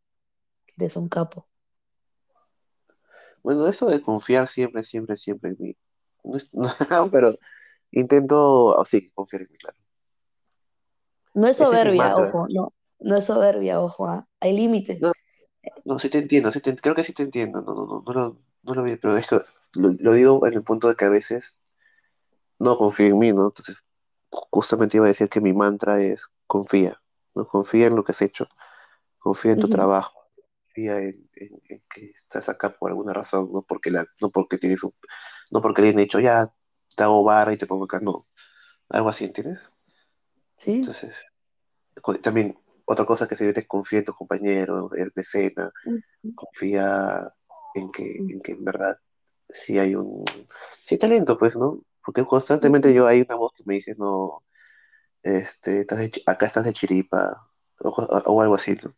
[0.77, 1.47] eres un capo.
[3.43, 5.77] Bueno, eso de confiar siempre, siempre, siempre en mí.
[6.23, 6.49] No es-
[6.91, 7.35] no, pero
[7.91, 8.37] intento,
[8.77, 9.77] oh, sí, confiar en mí, claro.
[11.35, 14.27] No es soberbia, ojo, no, no es soberbia, ojo, ¿ah?
[14.39, 14.99] Hay límites.
[15.01, 15.11] No,
[15.85, 17.61] no, sí te entiendo, sí te- creo que sí te entiendo.
[17.61, 19.37] No, no, no, no lo, no lo vi, pero es que
[19.75, 21.57] lo, lo digo en el punto de que a veces
[22.59, 23.45] no confío en mí, ¿no?
[23.47, 23.77] Entonces,
[24.31, 27.01] justamente iba a decir que mi mantra es confía,
[27.35, 27.45] ¿no?
[27.45, 28.47] Confía en lo que has hecho,
[29.19, 30.22] confía en tu trabajo,
[30.73, 34.57] confía en, en- en que estás acá por alguna razón, no porque la, no porque
[34.57, 34.93] tienes un,
[35.51, 36.47] no porque le han dicho ya
[36.95, 38.27] te hago vara y te pongo acá, no,
[38.89, 39.71] algo así, ¿entiendes?
[40.57, 41.25] Sí, Entonces,
[42.21, 42.55] también
[42.85, 47.29] otra cosa que se debe confía en tus compañeros de de escena, ujú, confía
[47.75, 48.97] en que, en que en verdad
[49.49, 50.25] sí hay un,
[50.83, 51.83] sí hay talento, pues, ¿no?
[52.05, 54.43] Porque constantemente yo hay una voz que me dice, no,
[55.23, 57.49] este, estás de acá estás de chiripa,
[57.81, 58.95] o, o algo así, ¿no?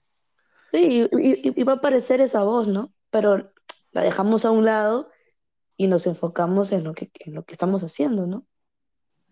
[0.72, 2.94] Sí, y, y- y va a aparecer esa voz, ¿no?
[3.10, 3.52] Pero
[3.92, 5.10] la dejamos a un lado
[5.78, 8.48] y nos enfocamos en lo que, en lo que estamos haciendo, ¿no?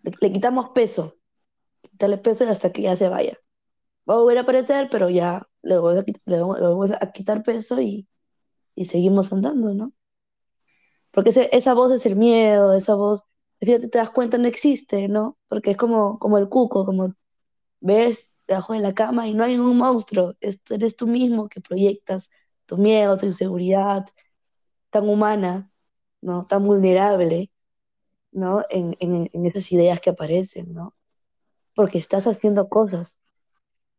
[0.02, 1.16] Le, le quitamos peso,
[1.82, 3.38] quítale peso hasta que ya se vaya.
[4.10, 7.80] Va a volver a aparecer, pero ya le vamos a, le vamos a quitar peso
[7.80, 8.08] y,
[8.76, 9.94] y seguimos andando, ¿no?
[11.10, 13.24] Porque ese- esa voz es el miedo, esa voz,
[13.60, 15.38] fíjate, te das cuenta, no existe, ¿no?
[15.48, 17.14] Porque es como, como el cuco, como
[17.80, 21.60] ves debajo de la cama y no hay un monstruo, es- eres tú mismo que
[21.60, 22.30] proyectas
[22.66, 24.06] tu miedo, tu inseguridad,
[24.90, 25.70] tan humana,
[26.22, 26.46] ¿no?
[26.46, 27.50] Tan vulnerable,
[28.32, 28.64] ¿no?
[28.70, 30.94] En, en, esas ideas que aparecen, ¿no?
[31.74, 33.16] Porque estás haciendo cosas.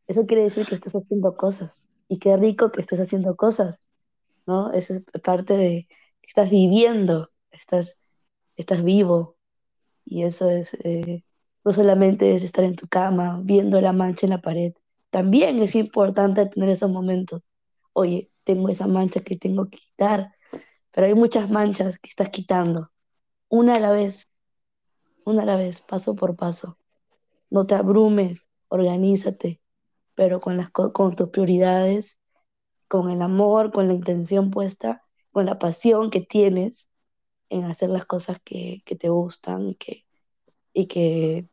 [0.08, 1.88] Eso quiere decir que estás haciendo cosas.
[2.08, 3.80] Y qué rico que estés haciendo cosas,
[4.48, 4.74] ¿no?
[4.74, 5.88] Eso es parte de
[6.22, 7.98] que estás viviendo, estás
[8.58, 9.38] estás vivo.
[10.06, 11.24] Y eso es, eh,
[11.66, 14.74] no solamente es estar en tu cama viendo la mancha en la pared,
[15.10, 17.42] también es importante tener esos momentos.
[17.94, 20.36] Oye, tengo esa mancha que tengo que quitar,
[20.92, 22.92] pero hay muchas manchas que estás quitando,
[23.50, 24.30] una a la vez,
[25.26, 26.78] una a la vez, paso por paso.
[27.50, 29.62] No te abrumes, organízate,
[30.14, 32.18] pero con, las, con tus prioridades,
[32.88, 36.88] con el amor, con la intención puesta, con la pasión que tienes
[37.50, 40.06] en hacer las cosas que, que te gustan y que,
[40.74, 41.50] y que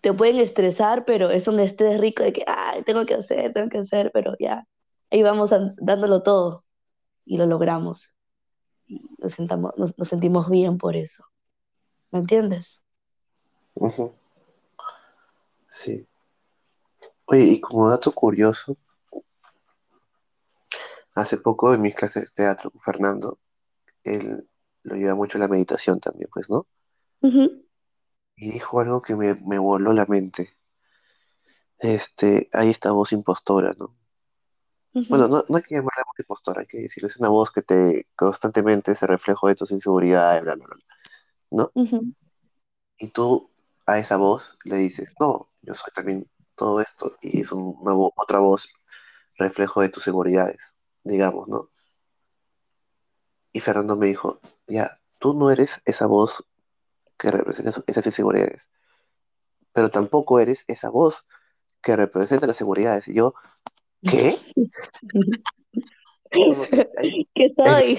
[0.00, 3.68] te pueden estresar, pero es un estrés rico de que, ay, tengo que hacer, tengo
[3.68, 4.66] que hacer, pero ya,
[5.10, 6.64] ahí vamos dándolo todo
[7.24, 8.14] y lo logramos.
[9.18, 11.24] Nos, sentamos, nos, nos sentimos bien por eso.
[12.10, 12.82] ¿Me entiendes?
[15.68, 16.06] Sí.
[17.26, 18.76] Oye, y como dato curioso,
[21.14, 23.38] hace poco en mis clases de teatro con Fernando,
[24.04, 24.48] él
[24.84, 26.66] lo lleva mucho la meditación también, pues, ¿no?
[27.20, 27.64] Ujú,
[28.38, 30.48] Y dijo algo que me, me voló la mente.
[31.78, 33.94] Este, hay esta voz impostora, ¿no?
[35.10, 37.62] Bueno, no, no hay que llamarla voz impostora, hay que decirlo, es una voz que
[37.62, 40.76] te constantemente se reflejo de tus inseguridades, bla, bla, bla,
[41.50, 41.70] ¿no?
[42.98, 43.50] Y tú
[43.86, 47.92] a esa voz le dices, no, yo soy también todo esto, y es un- una
[47.94, 48.68] vo- otra voz
[49.38, 50.74] reflejo de tus seguridades,
[51.04, 51.70] digamos, ¿no?
[53.52, 56.44] Y Fernando me dijo, ya, tú no eres esa voz
[57.18, 58.70] que representa esas inseguridades,
[59.72, 61.24] pero tampoco eres esa voz
[61.82, 63.08] que representa las seguridades.
[63.08, 63.34] Y yo,
[64.02, 64.36] ¿qué?
[66.30, 67.98] ¿Qué soy?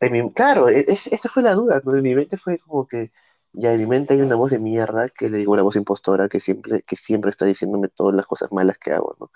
[0.00, 1.80] en mi- claro, e- es- esa fue la duda.
[1.84, 3.10] En mi mente fue como que,
[3.52, 6.28] ya en mi mente hay una voz de mierda que le digo una voz impostora
[6.28, 9.30] que siempre, que siempre está diciéndome todas las cosas malas que hago, ¿no?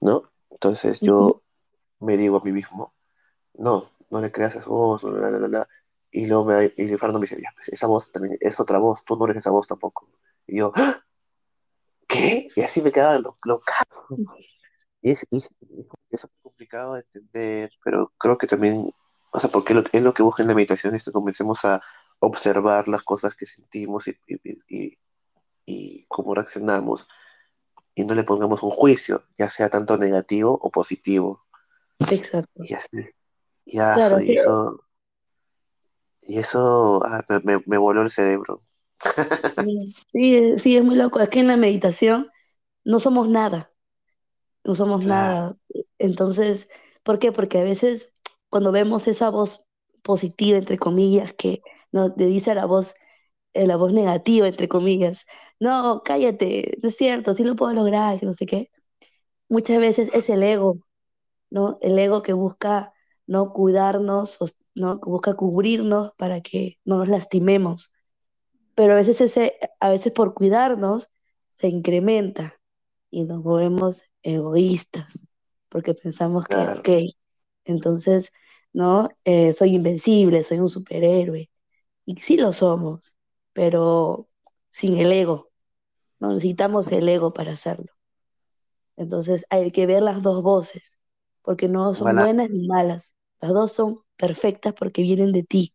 [0.00, 0.30] ¿No?
[0.50, 1.42] Entonces yo
[2.00, 2.94] me digo a mí mismo,
[3.54, 5.68] no, no le creas a esa voz, la, la, la, la.
[6.16, 9.04] Y luego me, y Fernando me dice, ya, pues, esa voz también es otra voz,
[9.04, 10.08] tú no eres esa voz tampoco.
[10.46, 10.94] Y yo, "¿Ah?
[12.06, 12.48] ¿qué?
[12.54, 14.16] Y así me quedaba lo, locazo.
[15.02, 15.52] Y es, y es,
[16.10, 18.94] es complicado de entender, pero creo que también,
[19.32, 21.82] o sea, porque lo, es lo que busca en la meditación es que comencemos a
[22.20, 24.16] observar las cosas que sentimos y,
[24.68, 24.96] y,
[25.66, 27.08] y, cómo reaccionamos
[27.96, 31.44] y no le pongamos un juicio, ya sea tanto negativo o positivo.
[32.08, 32.62] Exacto.
[32.62, 32.88] Y así,
[33.64, 34.84] y eso, Claro, y eso,
[36.26, 38.62] y eso ah, me, me, voló el cerebro.
[40.12, 41.20] sí, sí, es muy loco.
[41.20, 42.30] Aquí en la meditación
[42.84, 43.72] no somos nada.
[44.64, 45.56] no somos Claro, nada.
[45.98, 46.68] Entonces,
[47.02, 47.32] ¿por qué?
[47.32, 48.12] Porque a veces
[48.50, 49.66] cuando vemos esa voz
[50.02, 51.62] positiva, entre comillas, que
[51.92, 52.94] nos dice a la voz,
[53.54, 55.26] eh, la voz negativa, entre comillas,
[55.60, 58.70] no, cállate, no es cierto, sí lo puedo lograr, que no sé qué.
[59.50, 60.80] Muchas veces es el ego,
[61.50, 61.78] ¿no?
[61.82, 62.93] El ego que busca
[63.26, 64.38] no cuidarnos,
[64.74, 64.98] ¿no?
[64.98, 67.92] Busca cubrirnos para que no nos lastimemos.
[68.74, 71.10] Pero a veces ese, a veces por cuidarnos
[71.50, 72.54] se incrementa
[73.10, 75.26] y nos volvemos egoístas,
[75.68, 76.88] porque pensamos que, claro, ok,
[77.64, 78.32] entonces,
[78.72, 79.08] ¿no?
[79.24, 81.50] Eh, soy invencible, soy un superhéroe.
[82.06, 83.14] Y sí lo somos,
[83.52, 84.28] pero
[84.70, 85.50] sin el ego,
[86.18, 86.28] ¿no?
[86.28, 87.92] Necesitamos el ego para hacerlo.
[88.96, 90.98] Entonces hay que ver las dos voces,
[91.44, 93.16] porque no son buenas ni malas.
[93.42, 95.74] Las dos son perfectas porque vienen de ti.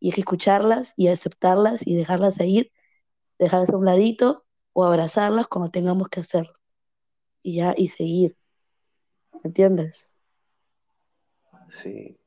[0.00, 2.72] Y hay que escucharlas y aceptarlas y dejarlas ir,
[3.38, 6.54] dejarlas a un ladito o abrazarlas cuando tengamos que hacerlo.
[7.42, 8.36] Y ya, y seguir,
[9.42, 10.08] ¿me entiendes?
[11.68, 12.18] sí,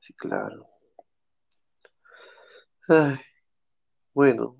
[0.00, 0.68] sí, claro.
[2.88, 3.18] Ay,
[4.14, 4.56] bueno,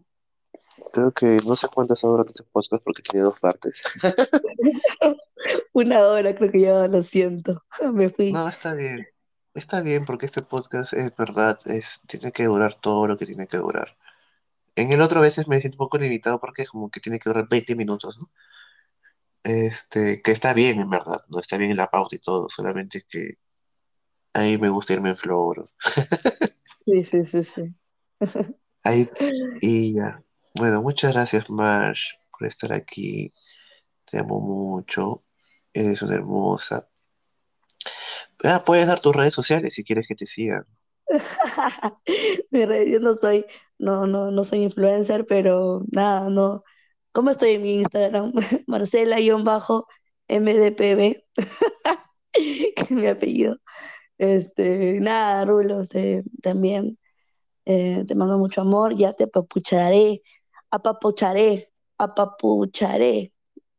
[0.92, 3.82] creo que no sé cuántas horas de este podcast porque tiene dos partes.
[5.72, 7.60] Una hora creo que ya lo siento,
[7.92, 8.32] me fui.
[8.32, 9.06] No, está bien.
[9.54, 13.46] Está bien porque este podcast es verdad, es, tiene que durar todo lo que tiene
[13.46, 13.96] que durar.
[14.74, 17.30] En el otro a veces me siento un poco limitado porque como que tiene que
[17.30, 18.30] durar 20 minutos, ¿no?
[19.44, 23.02] Este, que está bien en verdad, no está bien en la pauta y todo, solamente
[23.08, 23.38] que
[24.32, 25.68] ahí me gusta irme en flow, bro.
[26.84, 27.74] Sí, sí, sí, sí.
[28.82, 29.08] Ahí,
[29.60, 30.22] y ya.
[30.56, 33.32] Bueno, muchas gracias, Marsh, por estar aquí.
[34.04, 35.24] Te amo mucho.
[35.72, 36.88] Eres una hermosa.
[38.44, 40.64] Ah, puedes dar tus redes sociales si quieres que te sigan.
[42.52, 43.44] Yo no soy,
[43.78, 46.62] no, no, no soy influencer, pero nada, no.
[47.12, 48.32] ¿Cómo estoy en mi Instagram?
[48.68, 49.56] Marcela-MDPB,
[52.32, 53.58] que mi apellido.
[54.18, 56.98] Este, nada, Rulos, eh, también
[57.66, 60.22] eh, te mando mucho amor, ya te apapucharé,
[60.74, 63.32] apapucharé, apapucharé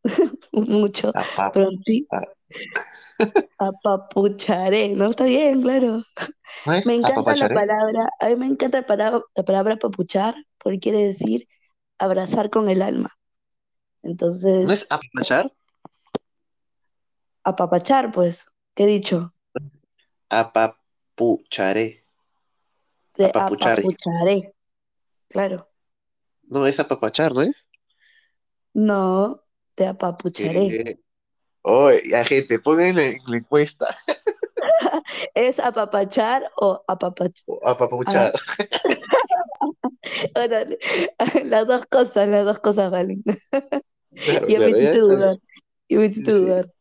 [0.53, 1.91] mucho Papá, pronto.
[3.57, 5.09] Apapucharé, ¿no?
[5.09, 6.01] Está bien, claro.
[6.65, 10.35] ¿No es Me encanta la palabra, a mí me encanta la palabra, la palabra apapuchar,
[10.57, 11.47] porque quiere decir
[11.99, 13.11] abrazar con el alma.
[14.61, 15.51] ¿No es Entonces, apapachar?
[17.43, 19.33] apapachar, pues, ¿qué he dicho?
[20.29, 22.03] Apapucharé.
[23.13, 23.79] Te Apapuchar.
[23.79, 24.53] apapucharé,
[25.29, 25.69] claro.
[26.49, 27.67] No, es apapachar, ¿no es?
[28.73, 29.41] No,
[29.75, 30.69] te apapucharé.
[30.69, 30.99] Que...
[31.63, 33.97] Oye, ya gente, pongan en la, en la encuesta.
[35.33, 37.45] ¿Es apapachar o apapachar?
[37.63, 38.33] Apapuchar.
[41.45, 43.23] las dos cosas, las dos cosas valen.
[44.23, 45.37] Claro, Ya me claro, ya hiciste dudar,
[45.89, 46.37] ya me hiciste Sí.
[46.39, 46.71] dudar.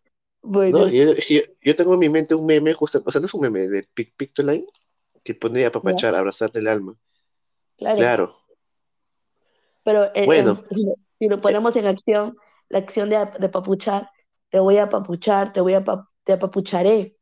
[0.42, 3.26] No, Bueno, yo, yo, yo tengo en mi mente un meme, justo, o sea, no
[3.26, 4.66] es un meme, de Pic Pictoline,
[5.22, 6.96] que pone apapachar, abrazar del alma.
[7.76, 7.96] claro.
[7.96, 8.34] Claro.
[9.84, 10.64] Pero eh, Bueno, en-
[11.18, 12.36] si lo eh, ponemos en acción,
[12.70, 14.10] la acción de, de papuchar,
[14.50, 17.16] te voy a papuchar, te voy a pa- te apapucharé.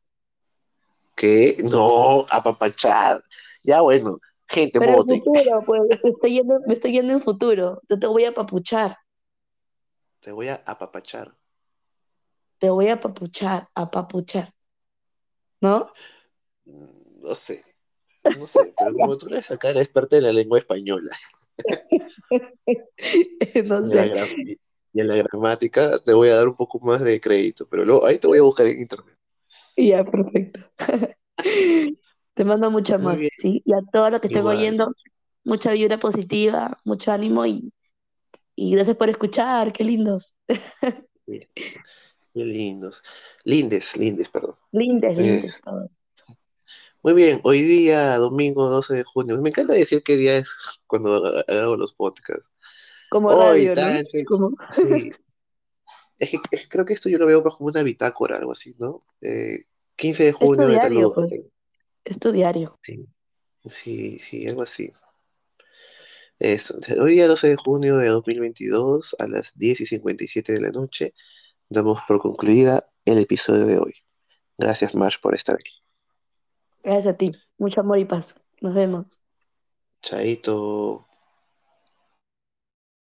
[1.15, 1.57] ¿qué?
[1.63, 3.21] No, apapachar.
[3.63, 5.21] Ya bueno, gente, Pero en voten.
[5.23, 7.81] futuro, pues, me estoy yendo, me estoy yendo en futuro.
[7.89, 8.97] Yo te voy a papuchar,
[10.21, 11.37] Te voy a apapachar.
[12.59, 14.53] te voy a papuchar, a papuchar,
[15.61, 15.91] ¿no?
[16.65, 17.63] Mm, No sé,
[18.31, 21.11] no sé, pero como tú eres acá, eres parte de la lengua española
[23.65, 24.27] No y de la,
[24.93, 28.05] y en la gramática, te voy a dar un poco más de crédito, pero luego
[28.05, 29.17] ahí te voy a buscar en internet.
[29.75, 30.59] Ya, perfecto.
[32.35, 33.19] Te mando mucho amor.
[33.43, 34.93] Y a todos los que estén oyendo,
[35.43, 37.71] mucha vibra positiva, mucho ánimo y,
[38.55, 40.35] y gracias por escuchar, qué lindos.
[41.25, 41.47] Qué
[42.33, 43.03] lindos.
[43.43, 44.55] Lindes, lindes, perdón.
[44.71, 45.89] Lindes, lindes Es- todos.
[47.03, 49.41] Muy bien, hoy día, domingo 12 de junio.
[49.41, 50.49] Me encanta decir qué día es
[50.87, 52.49] cuando ha- hago los podcasts.
[53.09, 54.25] Como Hoy, tal fecha.
[54.25, 54.51] Como...
[54.71, 55.11] Sí,
[56.17, 58.53] es que, es que creo que esto yo lo veo más como una bitácora, algo
[58.53, 59.05] así, ¿no?
[59.19, 59.65] Eh,
[59.97, 61.41] 15 de Es tu junio de tal diario, pues,
[62.05, 62.79] es tu diario.
[62.81, 63.05] Sí,
[63.65, 64.91] sí, sí, algo así.
[66.39, 66.77] Eso.
[67.01, 71.13] Hoy día 12 de junio de 2022 a las 10 y 57 de la noche
[71.69, 73.93] damos por concluida el episodio de hoy.
[74.57, 75.82] Gracias, Marsh, por estar aquí.
[76.83, 77.31] Gracias a ti.
[77.57, 78.35] Mucho amor y paz.
[78.61, 79.19] Nos vemos.
[80.05, 81.07] Chaito.